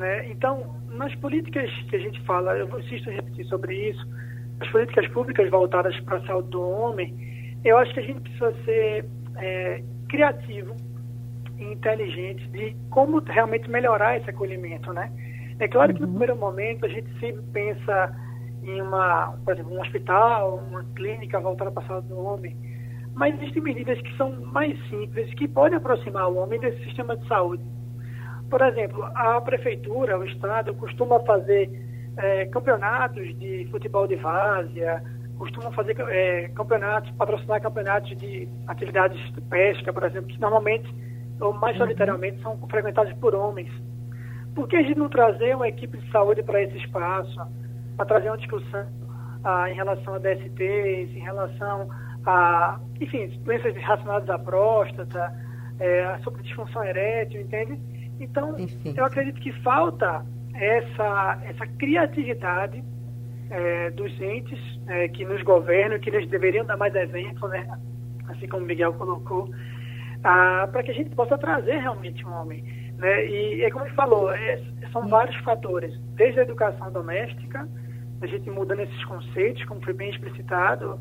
Né? 0.00 0.30
Então, 0.30 0.80
nas 0.88 1.14
políticas 1.16 1.70
que 1.90 1.96
a 1.96 1.98
gente 1.98 2.18
fala, 2.22 2.56
eu 2.56 2.66
insisto 2.80 3.10
em 3.10 3.16
repetir 3.16 3.44
sobre 3.44 3.90
isso, 3.90 4.02
as 4.58 4.68
políticas 4.70 5.06
públicas 5.08 5.50
voltadas 5.50 5.98
para 6.00 6.16
a 6.16 6.26
saúde 6.26 6.48
do 6.48 6.62
homem, 6.62 7.14
eu 7.62 7.76
acho 7.76 7.92
que 7.92 8.00
a 8.00 8.02
gente 8.02 8.20
precisa 8.22 8.54
ser 8.64 9.04
é, 9.36 9.82
criativo 10.08 10.74
e 11.58 11.64
inteligente 11.64 12.48
de 12.48 12.74
como 12.88 13.18
realmente 13.20 13.68
melhorar 13.68 14.16
esse 14.16 14.30
acolhimento, 14.30 14.90
né? 14.94 15.12
É 15.58 15.68
claro 15.68 15.92
que 15.92 16.00
no 16.00 16.06
uhum. 16.06 16.12
primeiro 16.14 16.36
momento 16.36 16.86
a 16.86 16.88
gente 16.88 17.10
sempre 17.20 17.42
pensa 17.52 18.16
em 18.62 18.80
uma, 18.80 19.36
por 19.44 19.52
exemplo, 19.52 19.74
um 19.74 19.82
hospital, 19.82 20.64
uma 20.66 20.82
clínica 20.96 21.38
voltada 21.38 21.70
para 21.70 21.82
a 21.82 21.86
saúde 21.86 22.08
do 22.08 22.18
homem, 22.18 22.56
mas 23.14 23.34
existem 23.34 23.62
medidas 23.62 24.00
que 24.00 24.16
são 24.16 24.32
mais 24.46 24.78
simples, 24.88 25.34
que 25.34 25.46
podem 25.46 25.76
aproximar 25.76 26.30
o 26.30 26.36
homem 26.36 26.58
desse 26.58 26.82
sistema 26.84 27.14
de 27.18 27.28
saúde 27.28 27.62
Por 28.50 28.60
exemplo, 28.62 29.04
a 29.14 29.40
prefeitura, 29.40 30.18
o 30.18 30.24
Estado, 30.24 30.74
costuma 30.74 31.20
fazer 31.20 31.70
é, 32.16 32.46
campeonatos 32.46 33.38
de 33.38 33.68
futebol 33.70 34.08
de 34.08 34.16
várzea, 34.16 35.02
costumam 35.38 35.72
fazer 35.72 35.96
é, 36.00 36.48
campeonatos, 36.48 37.10
patrocinar 37.12 37.62
campeonatos 37.62 38.14
de 38.18 38.48
atividades 38.66 39.18
de 39.32 39.40
pesca, 39.42 39.92
por 39.92 40.02
exemplo, 40.02 40.28
que 40.28 40.40
normalmente, 40.40 40.92
ou 41.40 41.52
mais 41.54 41.76
solitariamente, 41.78 42.38
uhum. 42.44 42.58
são 42.58 42.68
frequentados 42.68 43.12
por 43.14 43.34
homens. 43.34 43.70
Por 44.54 44.68
que 44.68 44.76
a 44.76 44.82
gente 44.82 44.98
não 44.98 45.08
trazer 45.08 45.54
uma 45.54 45.68
equipe 45.68 45.96
de 45.96 46.10
saúde 46.10 46.42
para 46.42 46.60
esse 46.60 46.76
espaço, 46.76 47.40
para 47.96 48.04
trazer 48.04 48.28
uma 48.28 48.36
discussão 48.36 48.86
ah, 49.44 49.70
em 49.70 49.74
relação 49.74 50.14
a 50.14 50.18
DSTs, 50.18 51.16
em 51.16 51.20
relação 51.20 51.88
a, 52.26 52.80
enfim, 53.00 53.28
doenças 53.44 53.74
relacionadas 53.76 54.28
à 54.28 54.38
próstata, 54.38 55.32
é, 55.78 56.18
sobre 56.18 56.42
disfunção 56.42 56.84
erétil, 56.84 57.40
entende? 57.40 57.80
Então, 58.20 58.54
eu 58.84 59.04
acredito 59.04 59.40
que 59.40 59.50
falta 59.62 60.24
essa, 60.54 61.40
essa 61.44 61.66
criatividade 61.66 62.84
é, 63.50 63.90
dos 63.90 64.20
entes 64.20 64.58
é, 64.86 65.08
que 65.08 65.24
nos 65.24 65.42
governam, 65.42 65.98
que 65.98 66.10
eles 66.10 66.28
deveriam 66.28 66.64
dar 66.64 66.76
mais 66.76 66.94
exemplo, 66.94 67.48
né? 67.48 67.66
assim 68.28 68.46
como 68.46 68.62
o 68.62 68.66
Miguel 68.66 68.92
colocou, 68.94 69.50
ah, 70.22 70.68
para 70.70 70.82
que 70.82 70.90
a 70.90 70.94
gente 70.94 71.10
possa 71.16 71.36
trazer 71.38 71.78
realmente 71.78 72.24
um 72.26 72.32
homem. 72.32 72.62
Né? 72.98 73.26
E 73.26 73.62
é 73.62 73.70
como 73.70 73.86
ele 73.86 73.94
falou, 73.94 74.30
é, 74.32 74.62
são 74.92 75.08
vários 75.08 75.36
fatores, 75.38 75.98
desde 76.14 76.40
a 76.40 76.42
educação 76.42 76.92
doméstica, 76.92 77.66
a 78.20 78.26
gente 78.26 78.50
mudando 78.50 78.80
esses 78.80 79.04
conceitos, 79.06 79.64
como 79.64 79.82
foi 79.82 79.94
bem 79.94 80.10
explicitado, 80.10 81.00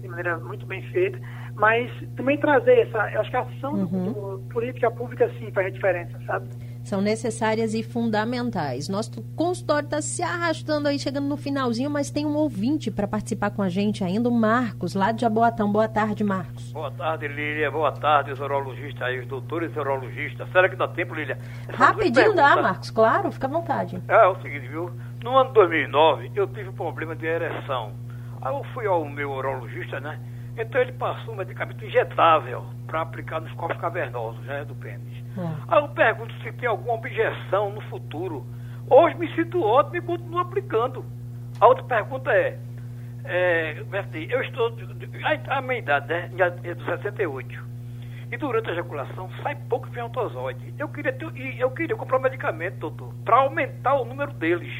de 0.00 0.06
maneira 0.06 0.38
muito 0.38 0.66
bem 0.66 0.82
feita, 0.90 1.18
mas 1.58 1.90
também 2.16 2.38
trazer 2.38 2.86
essa, 2.86 3.10
eu 3.10 3.20
acho 3.20 3.30
que 3.30 3.36
a 3.36 3.40
ação 3.40 3.74
uhum. 3.74 4.12
do, 4.12 4.38
política 4.48 4.88
pública 4.90 5.28
sim 5.38 5.50
faz 5.50 5.66
a 5.66 5.70
diferença, 5.70 6.18
sabe? 6.24 6.48
São 6.84 7.00
necessárias 7.00 7.74
e 7.74 7.82
fundamentais. 7.82 8.88
Nosso 8.88 9.20
consultório 9.34 9.84
está 9.84 10.00
se 10.00 10.22
arrastando 10.22 10.88
aí, 10.88 10.98
chegando 10.98 11.26
no 11.26 11.36
finalzinho, 11.36 11.90
mas 11.90 12.10
tem 12.10 12.24
um 12.24 12.34
ouvinte 12.36 12.90
para 12.90 13.06
participar 13.08 13.50
com 13.50 13.60
a 13.60 13.68
gente 13.68 14.04
ainda, 14.04 14.28
o 14.28 14.32
Marcos, 14.32 14.94
lá 14.94 15.10
de 15.10 15.20
Jaboatão. 15.20 15.70
Boa 15.70 15.88
tarde, 15.88 16.22
Marcos. 16.22 16.72
Boa 16.72 16.92
tarde, 16.92 17.26
Lília. 17.26 17.70
Boa 17.70 17.92
tarde, 17.92 18.30
os 18.30 18.38
urologistas 18.38 19.02
aí, 19.02 19.18
os 19.18 19.26
doutores 19.26 19.74
urologistas. 19.76 20.48
Será 20.52 20.68
que 20.68 20.76
dá 20.76 20.86
tempo, 20.86 21.14
Lília? 21.14 21.38
Rapidinho 21.68 22.34
dá, 22.34 22.54
Marcos, 22.56 22.90
claro, 22.90 23.32
fica 23.32 23.48
à 23.48 23.50
vontade. 23.50 24.00
É, 24.08 24.14
é 24.14 24.26
o 24.28 24.40
seguinte, 24.40 24.68
viu? 24.68 24.90
No 25.22 25.36
ano 25.36 25.52
2009, 25.52 26.30
eu 26.36 26.46
tive 26.46 26.68
um 26.68 26.72
problema 26.72 27.16
de 27.16 27.26
ereção. 27.26 27.92
Aí 28.40 28.54
eu 28.54 28.62
fui 28.72 28.86
ao 28.86 29.04
meu 29.04 29.32
urologista, 29.32 29.98
né? 29.98 30.18
Então 30.58 30.80
ele 30.80 30.92
passou 30.92 31.34
um 31.34 31.36
medicamento 31.36 31.84
injetável 31.84 32.64
para 32.86 33.02
aplicar 33.02 33.40
nos 33.40 33.52
corpos 33.52 33.78
cavernosos 33.78 34.44
né, 34.44 34.64
do 34.64 34.74
pênis. 34.74 35.16
É. 35.36 35.40
Aí 35.68 35.82
eu 35.82 35.88
pergunto 35.88 36.34
se 36.42 36.52
tem 36.52 36.68
alguma 36.68 36.94
objeção 36.94 37.70
no 37.70 37.80
futuro. 37.82 38.44
Hoje 38.90 39.16
me 39.16 39.32
sinto 39.34 39.62
ótimo 39.62 39.96
e 39.96 40.00
continuo 40.00 40.40
aplicando. 40.40 41.04
A 41.60 41.66
outra 41.66 41.84
pergunta 41.84 42.32
é, 42.32 42.58
é 43.24 43.82
eu 44.30 44.42
estou, 44.42 44.72
a 45.48 45.60
minha 45.60 45.78
idade 45.78 46.08
né, 46.08 46.30
é 46.64 46.74
de 46.74 46.84
68. 46.84 47.68
E 48.30 48.36
durante 48.36 48.68
a 48.68 48.72
ejaculação 48.72 49.30
sai 49.42 49.56
pouco 49.68 49.86
espermatozoide. 49.86 50.74
Eu 50.78 50.88
queria, 50.88 51.12
ter, 51.12 51.26
eu 51.58 51.70
queria 51.70 51.96
comprar 51.96 52.18
um 52.18 52.22
medicamento, 52.22 52.78
doutor, 52.78 53.14
para 53.24 53.36
aumentar 53.36 53.94
o 53.94 54.04
número 54.04 54.32
deles. 54.34 54.72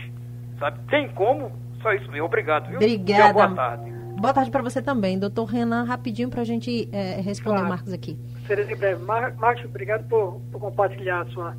Sabe? 0.58 0.78
Tem 0.88 1.08
como? 1.10 1.52
Só 1.80 1.92
isso 1.92 2.10
mesmo. 2.10 2.26
Obrigado. 2.26 2.66
Viu? 2.66 2.76
Obrigada. 2.76 3.32
Boa 3.32 3.54
tarde. 3.54 3.97
Boa 4.18 4.34
tarde 4.34 4.50
para 4.50 4.62
você 4.62 4.82
também. 4.82 5.16
Doutor 5.16 5.44
Renan, 5.44 5.84
rapidinho 5.84 6.28
para 6.28 6.40
a 6.40 6.44
gente 6.44 6.88
é, 6.90 7.20
responder 7.20 7.58
claro. 7.58 7.66
o 7.66 7.68
Marcos 7.68 7.92
aqui. 7.92 8.18
Serei 8.48 8.64
breve. 8.74 9.04
Mar 9.04 9.32
Marcos, 9.36 9.64
obrigado 9.64 10.08
por, 10.08 10.40
por 10.50 10.60
compartilhar 10.60 11.20
a 11.20 11.26
sua, 11.26 11.56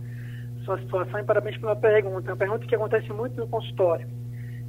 sua 0.66 0.78
situação 0.80 1.22
e 1.22 1.24
parabéns 1.24 1.58
pela 1.58 1.78
pergunta. 1.78 2.30
É 2.30 2.34
uma 2.34 2.38
pergunta 2.38 2.66
que 2.68 2.76
acontece 2.76 3.14
muito 3.14 3.38
no 3.38 3.48
consultório. 3.48 4.10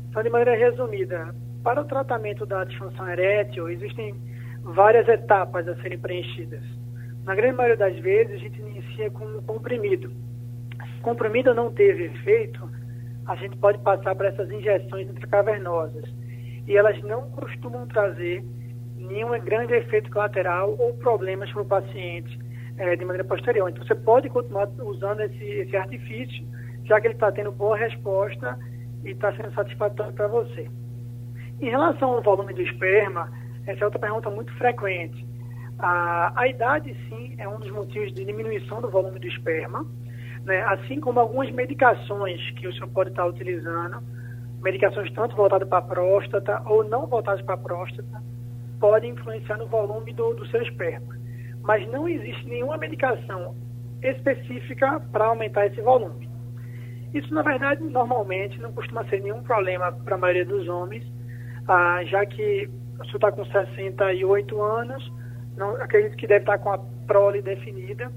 Então, 0.08 0.22
de 0.22 0.30
maneira 0.30 0.56
resumida, 0.56 1.34
para 1.64 1.80
o 1.80 1.84
tratamento 1.84 2.46
da 2.46 2.62
disfunção 2.62 3.08
erétil, 3.08 3.68
existem 3.68 4.14
várias 4.62 5.08
etapas 5.08 5.66
a 5.66 5.74
serem 5.82 5.98
preenchidas. 5.98 6.62
Na 7.24 7.34
grande 7.34 7.56
maioria 7.56 7.76
das 7.76 7.98
vezes, 7.98 8.34
a 8.34 8.38
gente 8.38 8.60
inicia 8.60 9.10
com 9.10 9.24
um 9.24 9.42
comprimido. 9.42 10.10
Se 10.10 11.00
o 11.00 11.02
comprimido 11.02 11.52
não 11.54 11.72
teve 11.72 12.04
efeito, 12.04 12.70
a 13.26 13.34
gente 13.34 13.56
pode 13.56 13.78
passar 13.78 14.14
para 14.14 14.28
essas 14.28 14.48
injeções 14.48 15.08
intracavernosas 15.10 16.19
e 16.70 16.76
elas 16.76 17.02
não 17.02 17.28
costumam 17.32 17.84
trazer 17.88 18.44
nenhum 18.96 19.36
grande 19.40 19.74
efeito 19.74 20.08
colateral 20.08 20.76
ou 20.78 20.94
problemas 20.98 21.50
para 21.50 21.62
o 21.62 21.64
paciente 21.64 22.38
é, 22.78 22.94
de 22.94 23.04
maneira 23.04 23.26
posterior. 23.26 23.68
Então, 23.68 23.84
você 23.84 23.96
pode 23.96 24.28
continuar 24.28 24.68
usando 24.78 25.18
esse, 25.18 25.44
esse 25.44 25.76
artifício, 25.76 26.46
já 26.84 27.00
que 27.00 27.08
ele 27.08 27.14
está 27.14 27.32
tendo 27.32 27.50
boa 27.50 27.76
resposta 27.76 28.56
e 29.04 29.10
está 29.10 29.34
sendo 29.34 29.52
satisfatório 29.52 30.12
para 30.12 30.28
você. 30.28 30.70
Em 31.60 31.70
relação 31.70 32.12
ao 32.12 32.22
volume 32.22 32.54
do 32.54 32.62
esperma, 32.62 33.28
essa 33.66 33.82
é 33.82 33.84
outra 33.84 33.98
pergunta 33.98 34.30
muito 34.30 34.56
frequente. 34.56 35.26
A, 35.76 36.40
a 36.40 36.46
idade, 36.46 36.96
sim, 37.08 37.34
é 37.36 37.48
um 37.48 37.58
dos 37.58 37.70
motivos 37.72 38.14
de 38.14 38.24
diminuição 38.24 38.80
do 38.80 38.88
volume 38.88 39.18
do 39.18 39.26
esperma, 39.26 39.84
né? 40.44 40.62
assim 40.68 41.00
como 41.00 41.18
algumas 41.18 41.50
medicações 41.50 42.40
que 42.52 42.68
o 42.68 42.72
senhor 42.72 42.90
pode 42.90 43.10
estar 43.10 43.26
utilizando, 43.26 44.00
medicações 44.60 45.12
tanto 45.12 45.36
voltadas 45.36 45.68
para 45.68 45.78
a 45.78 45.82
próstata 45.82 46.62
ou 46.66 46.84
não 46.84 47.06
voltadas 47.06 47.42
para 47.42 47.54
a 47.54 47.58
próstata, 47.58 48.22
podem 48.78 49.12
influenciar 49.12 49.58
no 49.58 49.66
volume 49.66 50.12
do, 50.12 50.34
do 50.34 50.46
seu 50.46 50.62
esperma. 50.62 51.16
Mas 51.62 51.86
não 51.90 52.08
existe 52.08 52.46
nenhuma 52.46 52.76
medicação 52.76 53.54
específica 54.02 55.00
para 55.12 55.26
aumentar 55.26 55.66
esse 55.66 55.80
volume. 55.80 56.28
Isso, 57.12 57.32
na 57.34 57.42
verdade, 57.42 57.82
normalmente 57.82 58.60
não 58.60 58.72
costuma 58.72 59.04
ser 59.04 59.20
nenhum 59.20 59.42
problema 59.42 59.92
para 59.92 60.14
a 60.14 60.18
maioria 60.18 60.44
dos 60.44 60.68
homens, 60.68 61.04
ah, 61.66 62.02
já 62.04 62.24
que 62.24 62.70
senhor 63.04 63.16
está 63.16 63.32
com 63.32 63.44
68 63.44 64.62
anos, 64.62 65.12
não, 65.56 65.70
acredito 65.76 66.16
que 66.16 66.26
deve 66.26 66.42
estar 66.42 66.58
com 66.58 66.72
a 66.72 66.78
prole 67.06 67.42
definida, 67.42 68.10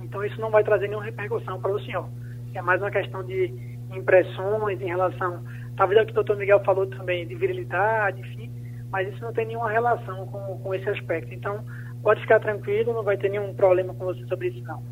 então 0.00 0.24
isso 0.24 0.40
não 0.40 0.50
vai 0.50 0.62
trazer 0.62 0.88
nenhuma 0.88 1.04
repercussão 1.04 1.60
para 1.60 1.72
o 1.72 1.80
senhor. 1.80 2.08
É 2.54 2.62
mais 2.62 2.80
uma 2.80 2.90
questão 2.90 3.24
de 3.24 3.48
impressões 3.96 4.80
em 4.80 4.86
relação 4.86 5.42
Talvez 5.80 5.98
é 5.98 6.02
o 6.02 6.06
que 6.06 6.12
o 6.12 6.16
doutor 6.16 6.36
Miguel 6.36 6.60
falou 6.60 6.86
também, 6.86 7.26
de 7.26 7.34
virilidade, 7.34 8.20
enfim, 8.20 8.50
mas 8.90 9.08
isso 9.08 9.24
não 9.24 9.32
tem 9.32 9.46
nenhuma 9.46 9.70
relação 9.70 10.26
com, 10.26 10.58
com 10.58 10.74
esse 10.74 10.86
aspecto. 10.90 11.32
Então, 11.32 11.64
pode 12.02 12.20
ficar 12.20 12.38
tranquilo, 12.38 12.92
não 12.92 13.02
vai 13.02 13.16
ter 13.16 13.30
nenhum 13.30 13.54
problema 13.54 13.94
com 13.94 14.04
você 14.04 14.22
sobre 14.26 14.48
isso, 14.48 14.62
não. 14.64 14.82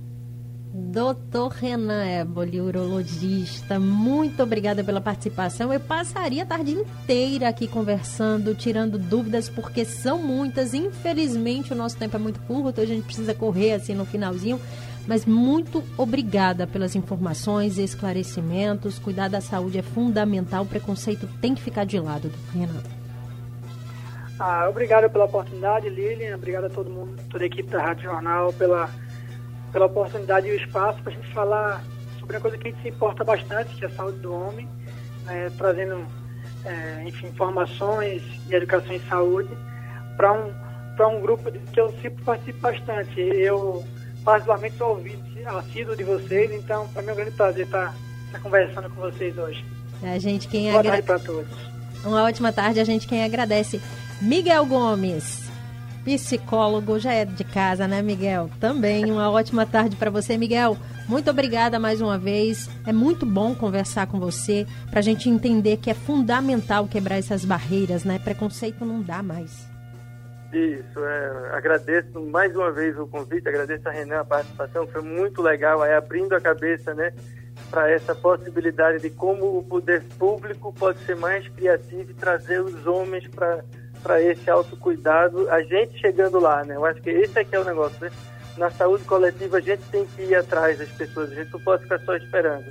Doutor 0.73 1.49
Renan 1.49 2.07
Éboli, 2.07 2.61
urologista, 2.63 3.79
muito 3.79 4.43
obrigada 4.43 4.83
pela 4.83 5.01
participação. 5.01 5.71
Eu 5.71 5.81
passaria 5.81 6.43
a 6.43 6.47
tarde 6.47 6.73
inteira 6.73 7.49
aqui 7.49 7.69
conversando, 7.69 8.55
tirando 8.55 8.99
dúvidas, 8.99 9.47
porque 9.47 9.85
são 9.85 10.23
muitas. 10.23 10.73
Infelizmente, 10.73 11.75
o 11.75 11.77
nosso 11.77 11.99
tempo 11.99 12.17
é 12.17 12.19
muito 12.19 12.41
curto, 12.41 12.81
a 12.81 12.87
gente 12.87 13.05
precisa 13.05 13.35
correr 13.35 13.75
assim 13.75 13.95
no 13.95 14.07
finalzinho. 14.07 14.59
Mas 15.09 15.25
muito 15.25 15.83
obrigada 15.97 16.67
pelas 16.67 16.95
informações 16.95 17.79
e 17.79 17.83
esclarecimentos. 17.83 18.99
Cuidar 18.99 19.29
da 19.29 19.41
saúde 19.41 19.79
é 19.79 19.83
fundamental. 19.83 20.65
O 20.65 20.67
preconceito 20.67 21.27
tem 21.41 21.55
que 21.55 21.63
ficar 21.63 21.85
de 21.85 21.99
lado, 21.99 22.31
Renan. 22.53 22.83
Ah, 24.39 24.69
obrigado 24.69 25.09
pela 25.11 25.25
oportunidade, 25.25 25.89
Lilian. 25.89 26.37
Obrigado 26.37 26.67
a 26.67 26.69
todo 26.69 26.91
mundo, 26.91 27.17
toda 27.31 27.43
a 27.43 27.47
equipe 27.47 27.71
da 27.71 27.83
Rádio 27.83 28.05
Jornal 28.05 28.53
pela, 28.53 28.91
pela 29.73 29.87
oportunidade 29.87 30.47
e 30.47 30.51
o 30.51 30.57
espaço 30.57 31.03
para 31.03 31.11
a 31.11 31.17
gente 31.17 31.33
falar 31.33 31.83
sobre 32.21 32.37
uma 32.37 32.43
coisa 32.43 32.59
que 32.59 32.69
a 32.69 32.71
gente 32.71 32.83
se 32.83 32.89
importa 32.91 33.25
bastante, 33.25 33.75
que 33.77 33.85
é 33.87 33.89
a 33.89 33.91
saúde 33.91 34.19
do 34.19 34.33
homem, 34.33 34.69
né, 35.25 35.51
trazendo, 35.57 36.07
é, 36.67 37.05
enfim, 37.07 37.29
informações 37.29 38.23
de 38.47 38.55
educação 38.55 38.95
em 38.95 39.01
saúde 39.09 39.49
para 40.19 40.35
um, 40.35 40.53
um 41.17 41.21
grupo 41.21 41.51
que 41.51 41.81
eu 41.81 41.91
sempre 42.03 42.23
participo 42.23 42.61
bastante. 42.61 43.19
Eu 43.19 43.83
particularmente 44.25 44.77
sou 44.77 44.91
ouvinte 44.91 45.29
assíduo 45.57 45.97
de 45.97 46.05
vocês, 46.05 46.51
então 46.53 46.87
para 46.89 47.03
mim 47.03 47.09
é 47.09 47.13
um 47.13 47.17
grande 47.17 47.31
prazer 47.33 47.65
estar, 47.65 47.95
estar 48.27 48.41
conversando 48.41 48.91
com 48.91 49.01
vocês 49.01 49.37
hoje. 49.39 49.65
A 50.03 50.19
gente 50.19 50.49
quem 50.49 50.67
Boa 50.67 50.81
agra... 50.81 50.93
tarde 50.93 51.07
para 51.07 51.19
todos. 51.19 51.51
Uma 52.05 52.25
ótima 52.25 52.53
tarde, 52.53 52.81
a 52.81 52.85
gente 52.85 53.09
quem 53.09 53.25
agradece. 53.25 53.81
Miguel 54.21 54.65
Gomes, 54.67 55.49
psicólogo, 56.05 56.99
já 56.99 57.13
é 57.13 57.25
de 57.25 57.45
casa, 57.45 57.89
né, 57.89 58.03
Miguel? 58.03 58.51
Também 58.61 59.11
uma 59.11 59.31
ótima 59.31 59.67
tarde 59.67 59.97
para 59.97 60.11
você, 60.11 60.37
Miguel. 60.37 60.77
Muito 61.09 61.31
obrigada 61.31 61.79
mais 61.79 62.01
uma 62.01 62.19
vez. 62.19 62.69
É 62.87 62.93
muito 62.93 63.27
bom 63.27 63.55
conversar 63.55 64.07
com 64.07 64.19
você 64.21 64.67
para 64.91 65.01
a 65.01 65.03
gente 65.03 65.29
entender 65.29 65.79
que 65.79 65.91
é 65.91 65.95
fundamental 65.95 66.87
quebrar 66.87 67.17
essas 67.17 67.45
barreiras, 67.45 68.05
né? 68.05 68.19
Preconceito 68.19 68.85
não 68.85 69.03
dá 69.03 69.23
mais. 69.23 69.68
Isso, 70.53 71.05
é, 71.05 71.51
agradeço 71.53 72.21
mais 72.21 72.55
uma 72.57 72.73
vez 72.73 72.99
o 72.99 73.07
convite, 73.07 73.49
agradeço 73.49 73.87
a 73.89 73.93
Renan 73.93 74.21
a 74.21 74.25
participação, 74.25 74.87
foi 74.87 75.03
muito 75.03 75.43
legal, 75.43 75.83
aí 75.83 75.93
abrindo 75.93 76.35
a 76.35 76.41
cabeça, 76.41 76.95
né, 76.95 77.13
para 77.71 77.91
essa 77.91 78.15
possibilidade 78.15 79.03
de 79.03 79.11
como 79.11 79.59
o 79.59 79.63
poder 79.63 80.03
público 80.19 80.73
pode 80.73 81.01
ser 81.01 81.17
mais 81.17 81.47
criativo 81.49 82.11
e 82.11 82.15
trazer 82.15 82.61
os 82.61 82.87
homens 82.87 83.27
para 83.29 83.63
para 84.03 84.23
esse 84.23 84.49
autocuidado, 84.49 85.51
a 85.51 85.61
gente 85.61 85.99
chegando 85.99 86.39
lá, 86.39 86.65
né? 86.65 86.77
Eu 86.77 86.85
acho 86.85 87.03
que 87.03 87.11
esse 87.11 87.37
é 87.37 87.47
é 87.51 87.59
o 87.59 87.65
negócio, 87.65 87.99
né? 88.01 88.13
na 88.59 88.71
saúde 88.71 89.05
coletiva 89.05 89.59
a 89.59 89.61
gente 89.61 89.83
tem 89.85 90.05
que 90.05 90.23
ir 90.23 90.35
atrás 90.35 90.79
das 90.79 90.91
pessoas, 90.91 91.31
a 91.31 91.35
gente 91.37 91.53
não 91.53 91.61
pode 91.61 91.85
ficar 91.85 92.01
só 92.01 92.17
esperando. 92.17 92.67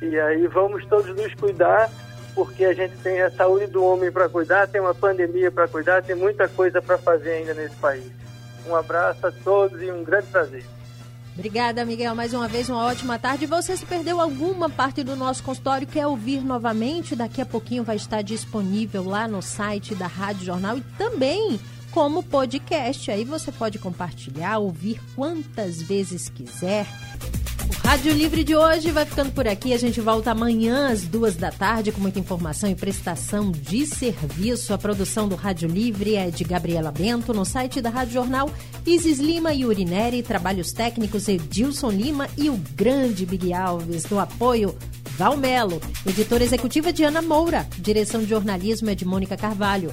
E 0.00 0.18
aí 0.18 0.46
vamos 0.46 0.86
todos 0.86 1.14
nos 1.14 1.34
cuidar, 1.34 1.90
porque 2.38 2.64
a 2.64 2.72
gente 2.72 2.96
tem 2.98 3.20
a 3.20 3.32
saúde 3.32 3.66
do 3.66 3.82
homem 3.82 4.12
para 4.12 4.28
cuidar, 4.28 4.68
tem 4.68 4.80
uma 4.80 4.94
pandemia 4.94 5.50
para 5.50 5.66
cuidar, 5.66 6.04
tem 6.04 6.14
muita 6.14 6.46
coisa 6.48 6.80
para 6.80 6.96
fazer 6.96 7.30
ainda 7.30 7.52
nesse 7.52 7.74
país. 7.74 8.12
Um 8.64 8.76
abraço 8.76 9.26
a 9.26 9.32
todos 9.32 9.82
e 9.82 9.90
um 9.90 10.04
grande 10.04 10.28
prazer. 10.28 10.64
Obrigada, 11.34 11.84
Miguel. 11.84 12.14
Mais 12.14 12.32
uma 12.32 12.46
vez, 12.46 12.68
uma 12.68 12.84
ótima 12.84 13.18
tarde. 13.18 13.44
Você 13.44 13.76
se 13.76 13.84
perdeu 13.84 14.20
alguma 14.20 14.70
parte 14.70 15.02
do 15.02 15.16
nosso 15.16 15.42
consultório, 15.42 15.84
quer 15.84 16.06
ouvir 16.06 16.44
novamente? 16.44 17.16
Daqui 17.16 17.40
a 17.40 17.46
pouquinho 17.46 17.82
vai 17.82 17.96
estar 17.96 18.22
disponível 18.22 19.02
lá 19.02 19.26
no 19.26 19.42
site 19.42 19.96
da 19.96 20.06
Rádio 20.06 20.46
Jornal 20.46 20.78
e 20.78 20.80
também 20.96 21.58
como 21.90 22.22
podcast. 22.22 23.10
Aí 23.10 23.24
você 23.24 23.50
pode 23.50 23.80
compartilhar, 23.80 24.58
ouvir 24.58 25.00
quantas 25.16 25.82
vezes 25.82 26.28
quiser. 26.28 26.86
O 27.68 27.86
Rádio 27.86 28.12
Livre 28.14 28.42
de 28.42 28.56
hoje 28.56 28.90
vai 28.90 29.04
ficando 29.04 29.30
por 29.30 29.46
aqui. 29.46 29.74
A 29.74 29.78
gente 29.78 30.00
volta 30.00 30.30
amanhã 30.30 30.88
às 30.88 31.02
duas 31.02 31.36
da 31.36 31.50
tarde 31.50 31.92
com 31.92 32.00
muita 32.00 32.18
informação 32.18 32.70
e 32.70 32.74
prestação 32.74 33.50
de 33.50 33.86
serviço. 33.86 34.72
A 34.72 34.78
produção 34.78 35.28
do 35.28 35.36
Rádio 35.36 35.68
Livre 35.68 36.14
é 36.14 36.30
de 36.30 36.44
Gabriela 36.44 36.90
Bento. 36.90 37.34
No 37.34 37.44
site 37.44 37.82
da 37.82 37.90
Rádio 37.90 38.14
Jornal, 38.14 38.50
Isis 38.86 39.18
Lima 39.18 39.52
e 39.52 39.66
Urineri. 39.66 40.22
Trabalhos 40.22 40.72
técnicos 40.72 41.28
Edilson 41.28 41.90
Lima 41.90 42.26
e 42.38 42.48
o 42.48 42.56
grande 42.74 43.26
Big 43.26 43.52
Alves. 43.52 44.08
No 44.08 44.18
apoio, 44.18 44.74
Valmelo. 45.18 45.80
Editora 46.06 46.44
executiva 46.44 46.90
Diana 46.90 47.20
Moura. 47.20 47.66
Direção 47.78 48.22
de 48.22 48.30
jornalismo 48.30 48.88
é 48.88 48.94
de 48.94 49.04
Mônica 49.04 49.36
Carvalho. 49.36 49.92